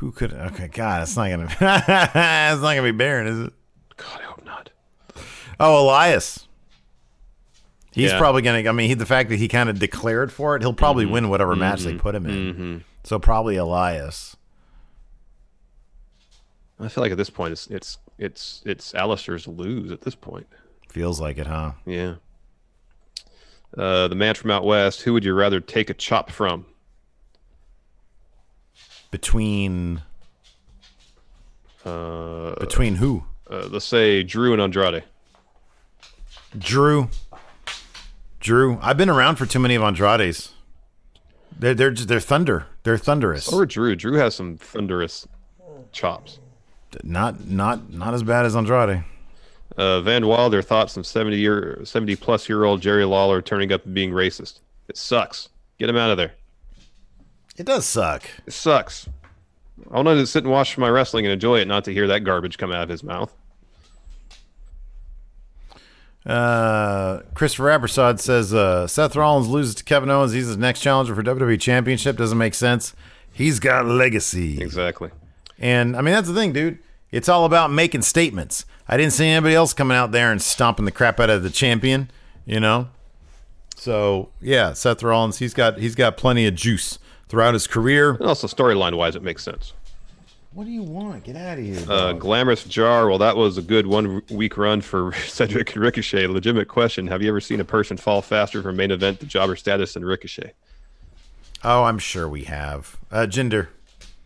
[0.00, 0.32] Who could?
[0.32, 1.44] Okay, God, it's not gonna.
[1.50, 3.52] it's not gonna be Baron, is it?
[3.98, 4.70] God, I hope not.
[5.60, 6.46] Oh, Elias.
[7.92, 8.18] He's Yeah.
[8.18, 8.66] probably gonna.
[8.68, 11.12] I mean, he, the fact that he kind of declared for it, he'll probably Mm-hmm.
[11.12, 12.54] win whatever match they put him in.
[12.54, 12.82] Mhm.
[13.04, 14.36] So probably Elias.
[16.78, 20.46] I feel like at this point it's it's it's it's Aleister's lose at this point.
[20.88, 21.72] Feels like it, huh?
[21.84, 22.14] Yeah.
[23.76, 25.02] Uh, the man from out west.
[25.02, 26.64] Who would you rather take a chop from?
[29.10, 30.02] Between
[31.84, 33.24] Uh, between who?
[33.50, 35.02] uh, let's say Drew and Andrade.
[36.56, 37.08] Drew.
[38.40, 38.78] Drew.
[38.82, 40.52] I've been around for too many of Andrade's.
[41.58, 42.66] They're they're they're thunder.
[42.84, 43.52] They're thunderous.
[43.52, 43.94] Or Drew.
[43.96, 45.26] Drew has some thunderous
[45.92, 46.38] chops.
[47.02, 49.04] Not not not as bad as Andrade.
[49.76, 53.84] Uh, Van Wilder thoughts on seventy year, seventy plus year old Jerry Lawler turning up
[53.84, 54.60] and being racist.
[54.88, 55.48] It sucks.
[55.78, 56.32] Get him out of there.
[57.56, 58.24] It does suck.
[58.46, 59.08] It sucks.
[59.90, 62.20] I want to sit and watch my wrestling and enjoy it, not to hear that
[62.20, 63.34] garbage come out of his mouth.
[66.24, 70.32] Uh, Christopher Abersod says uh, Seth Rollins loses to Kevin Owens.
[70.32, 72.16] He's his next challenger for WWE Championship.
[72.16, 72.94] Doesn't make sense.
[73.32, 74.60] He's got legacy.
[74.60, 75.10] Exactly.
[75.58, 76.78] And I mean, that's the thing, dude.
[77.10, 78.64] It's all about making statements.
[78.86, 81.50] I didn't see anybody else coming out there and stomping the crap out of the
[81.50, 82.10] champion,
[82.44, 82.88] you know?
[83.76, 86.98] So yeah, Seth Rollins, he's got he's got plenty of juice
[87.30, 88.10] throughout his career.
[88.10, 89.72] And also storyline wise, it makes sense.
[90.52, 91.22] What do you want?
[91.24, 91.80] Get out of here.
[91.88, 92.12] Uh.
[92.12, 93.08] Glamorous Jar.
[93.08, 96.26] Well, that was a good one week run for Cedric and Ricochet.
[96.26, 99.54] Legitimate question: Have you ever seen a person fall faster from main event to jobber
[99.56, 100.52] status than Ricochet?
[101.62, 102.96] oh, I'm sure we have.
[103.12, 103.68] Uh, Jinder.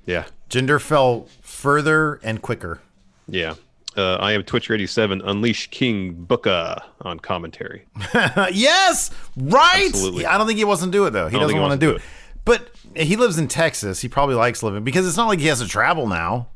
[0.07, 2.80] Yeah, Jinder fell further and quicker.
[3.28, 3.55] yeah.
[3.96, 5.22] Uh, I am Twitcher87.
[5.24, 7.86] Unleash King Booker on commentary.
[8.52, 9.86] yes, right.
[9.86, 10.22] Absolutely.
[10.22, 11.28] Yeah, I don't think he wants to do it though.
[11.28, 12.02] He doesn't think he want to do to it.
[12.45, 14.01] But he lives in Texas.
[14.01, 16.49] He probably likes living because it's not like he has to travel now.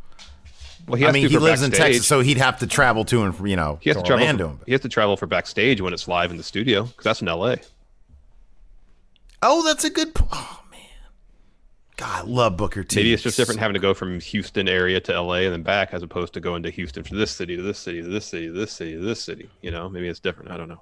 [0.87, 1.71] Well, he I mean, he lives in.
[1.71, 4.07] Texas, so he'd have to travel to and from you know He has to to
[4.07, 4.57] travel.
[4.59, 7.23] For, he has to travel for backstage when it's live in the studio because that's
[7.23, 7.59] in L.A.
[9.43, 10.15] Oh, that's a good.
[10.15, 10.81] po- Oh man,
[11.97, 12.97] God, I love Booker T.
[12.97, 15.91] Maybe it's just different having to go from Houston area to LA and then back
[15.93, 18.47] as opposed to going to Houston from this city to this city to this city
[18.47, 19.51] to this city to this city.
[19.63, 20.51] You know, maybe it's different.
[20.51, 20.81] I don't know.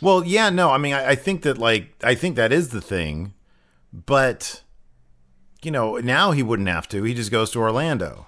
[0.00, 2.80] Well, yeah, no, I mean, I, I think that like I think that is the
[2.80, 3.34] thing,
[3.92, 4.62] but
[5.62, 7.02] you know, now he wouldn't have to.
[7.02, 8.26] He just goes to Orlando.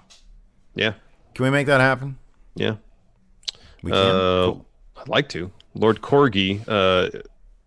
[0.75, 0.93] Yeah.
[1.33, 2.17] Can we make that happen?
[2.55, 2.75] Yeah.
[3.81, 3.99] We can.
[3.99, 4.65] Uh, Cool.
[4.97, 5.51] I'd like to.
[5.73, 7.09] Lord Corgi uh,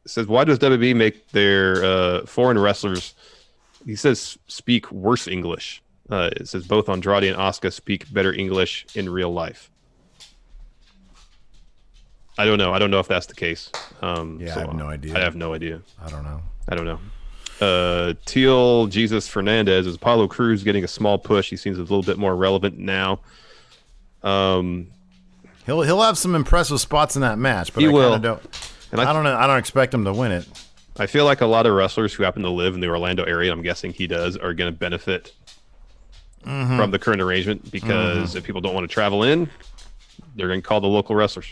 [0.06, 3.14] says, "Why does WWE make their uh, foreign wrestlers?"
[3.84, 8.86] He says, "Speak worse English." Uh, it says both Andrade and Asuka speak better English
[8.94, 9.70] in real life.
[12.38, 12.72] I don't know.
[12.72, 13.72] I don't know if that's the case.
[14.02, 15.16] Um, Yeah, I have no idea.
[15.16, 15.80] I have no idea.
[16.00, 16.42] I don't know.
[16.68, 17.00] I don't know.
[17.60, 21.48] Uh, Teal Jesus Fernandez is Apollo Crews getting a small push.
[21.50, 23.20] He seems a little bit more relevant now.
[24.22, 24.88] Um,
[25.64, 28.18] He'll he'll have some impressive spots in that match, but He I will.
[28.20, 28.40] don't.
[28.92, 29.34] And I, I- don't know.
[29.36, 30.46] I don't expect him to win it.
[30.98, 33.52] I feel like a lot of wrestlers who happen to live in the Orlando area,
[33.52, 35.34] I'm guessing he does, are going to benefit
[36.46, 36.76] Mhm.
[36.78, 38.36] from the current arrangement because Mhm.
[38.36, 39.50] if people don't want to travel in,
[40.36, 41.46] they're going to call the local wrestlers.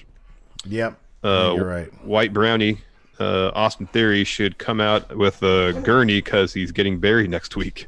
[0.64, 0.96] Yep.
[1.24, 2.04] Uh, You're right.
[2.04, 2.78] White Brownie,
[3.20, 7.86] uh, Austin Theory should come out with a gurney because he's getting buried next week.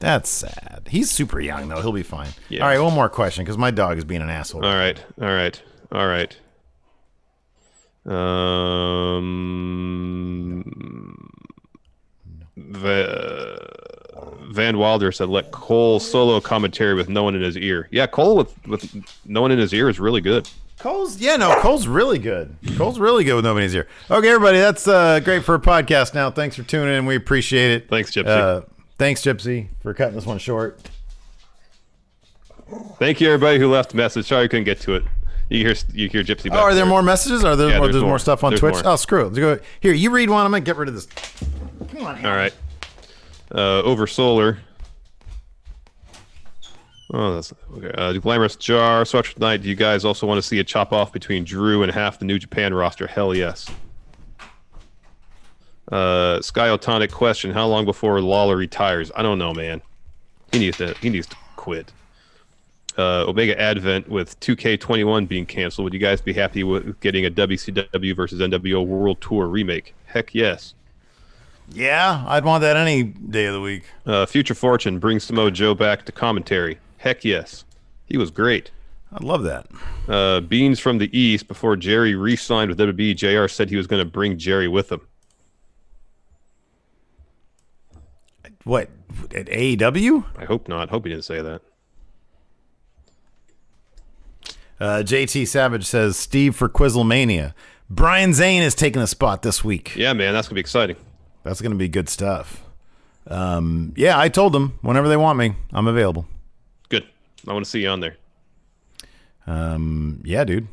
[0.00, 0.82] That's sad.
[0.88, 1.80] He's super young though.
[1.80, 2.30] He'll be fine.
[2.48, 2.62] Yeah.
[2.62, 4.64] All right, one more question because my dog is being an asshole.
[4.64, 5.60] All right, all right,
[5.90, 6.36] all right.
[10.18, 11.30] Um,
[12.56, 13.58] Va-
[14.50, 18.36] Van Wilder said, "Let Cole solo commentary with no one in his ear." Yeah, Cole
[18.36, 20.48] with with no one in his ear is really good.
[20.78, 22.54] Cole's yeah, no, Cole's really good.
[22.76, 23.88] Cole's really good with nobody's here.
[24.10, 26.14] Okay, everybody, that's uh, great for a podcast.
[26.14, 27.04] Now, thanks for tuning in.
[27.06, 27.88] We appreciate it.
[27.88, 28.26] Thanks, Gypsy.
[28.28, 28.60] Uh,
[28.96, 30.88] thanks, Gypsy, for cutting this one short.
[32.98, 34.26] Thank you, everybody who left a message.
[34.28, 35.04] Sorry, I couldn't get to it.
[35.48, 36.50] You hear you hear Gypsy.
[36.52, 36.86] Oh, are there there.
[36.86, 37.42] more messages?
[37.42, 38.10] Are there Yeah, more, there's there's more.
[38.12, 38.18] more.
[38.18, 38.74] stuff on There's Twitch?
[38.74, 38.86] more.
[38.92, 39.32] Oh, screw it.
[39.32, 39.58] Let's go.
[39.80, 40.44] Here, you read one.
[40.44, 41.06] I'm gonna get rid of this.
[41.92, 42.24] Come on.
[42.24, 42.54] All right.
[43.52, 44.58] Uh, over solar.
[47.12, 47.90] Oh, that's okay.
[47.96, 49.04] Uh, glamorous jar.
[49.04, 49.62] Swatch tonight.
[49.62, 52.26] Do you guys also want to see a chop off between Drew and half the
[52.26, 53.06] New Japan roster?
[53.06, 53.66] Hell yes.
[55.90, 59.10] Uh, Skyotonic question: How long before Lawler retires?
[59.16, 59.80] I don't know, man.
[60.52, 60.92] He needs to.
[61.00, 61.92] He needs to quit.
[62.98, 65.84] Uh, Omega Advent with 2K21 being canceled.
[65.84, 69.94] Would you guys be happy with getting a WCW versus NWO World Tour remake?
[70.06, 70.74] Heck yes.
[71.70, 73.84] Yeah, I'd want that any day of the week.
[74.04, 76.78] Uh, Future Fortune brings Samoa Joe back to commentary.
[76.98, 77.64] Heck yes.
[78.06, 78.70] He was great.
[79.12, 79.66] I'd love that.
[80.06, 83.86] Uh, Beans from the East, before Jerry re signed with WWE, JR said he was
[83.86, 85.00] going to bring Jerry with him.
[88.64, 88.90] What
[89.34, 90.24] at AEW?
[90.36, 90.90] I hope not.
[90.90, 91.62] Hope he didn't say that.
[94.78, 97.54] Uh, JT Savage says Steve for Quizzlemania.
[97.90, 99.96] Brian Zane is taking a spot this week.
[99.96, 100.96] Yeah, man, that's going to be exciting.
[101.42, 102.62] That's going to be good stuff.
[103.26, 106.26] Um, yeah, I told them whenever they want me, I'm available.
[107.48, 108.16] I want to see you on there.
[109.46, 110.68] Um, yeah, dude,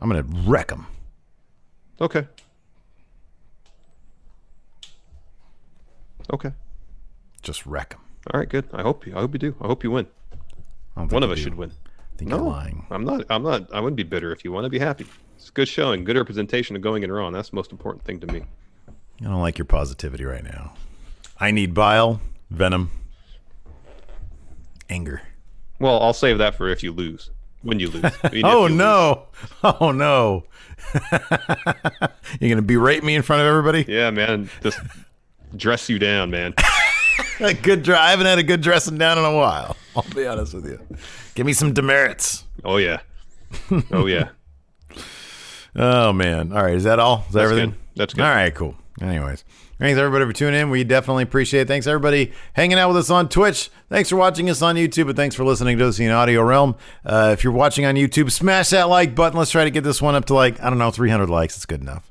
[0.00, 0.86] I'm gonna wreck them.
[2.00, 2.26] Okay.
[6.32, 6.52] Okay.
[7.42, 8.00] Just wreck them.
[8.32, 8.68] All right, good.
[8.72, 9.16] I hope you.
[9.16, 9.54] I hope you do.
[9.60, 10.06] I hope you win.
[10.32, 11.44] I don't think One of us do.
[11.44, 11.72] should win.
[11.86, 12.86] I think no, you're lying.
[12.90, 13.24] I'm not.
[13.30, 13.72] I'm not.
[13.74, 15.06] I wouldn't be bitter if you want I'd be happy.
[15.36, 17.02] It's a good showing, good representation of going.
[17.02, 18.42] And that's the most important thing to me.
[19.20, 20.74] I don't like your positivity right now.
[21.38, 22.20] I need bile,
[22.50, 22.90] venom,
[24.88, 25.22] anger.
[25.80, 27.30] Well, I'll save that for if you lose.
[27.62, 28.04] When you lose.
[28.22, 28.78] I mean, oh you lose.
[28.78, 29.26] no!
[29.64, 30.44] Oh no!
[32.40, 33.84] You're gonna berate me in front of everybody?
[33.86, 34.48] Yeah, man.
[34.62, 34.78] Just
[35.56, 36.54] dress you down, man.
[37.40, 38.06] a good dry.
[38.06, 39.76] I haven't had a good dressing down in a while.
[39.96, 40.78] I'll be honest with you.
[41.34, 42.44] Give me some demerits.
[42.64, 43.00] Oh yeah.
[43.90, 44.30] Oh yeah.
[45.76, 46.52] Oh man!
[46.52, 47.24] All right, is that all?
[47.28, 47.70] Is that That's everything?
[47.70, 47.78] good.
[47.96, 48.24] That's good.
[48.24, 48.74] All right, cool.
[49.00, 49.44] Anyways,
[49.80, 50.70] thanks everybody for tuning in.
[50.70, 51.68] We definitely appreciate it.
[51.68, 53.68] Thanks everybody hanging out with us on Twitch.
[53.88, 56.76] Thanks for watching us on YouTube, and thanks for listening to us in Audio Realm.
[57.04, 59.36] Uh, if you're watching on YouTube, smash that like button.
[59.38, 61.56] Let's try to get this one up to like I don't know, 300 likes.
[61.56, 62.08] It's good enough.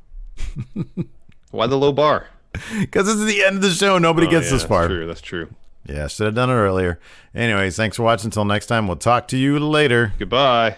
[1.52, 2.28] Why the low bar?
[2.80, 4.00] Because this is the end of the show.
[4.00, 4.88] Nobody Oh, gets yeah, this that's far.
[4.88, 5.06] True.
[5.06, 5.50] That's true.
[5.86, 7.00] Yeah, should have done it earlier.
[7.36, 8.28] Anyways, thanks for watching.
[8.28, 10.14] Until next time, we'll talk to you later.
[10.18, 10.78] Goodbye.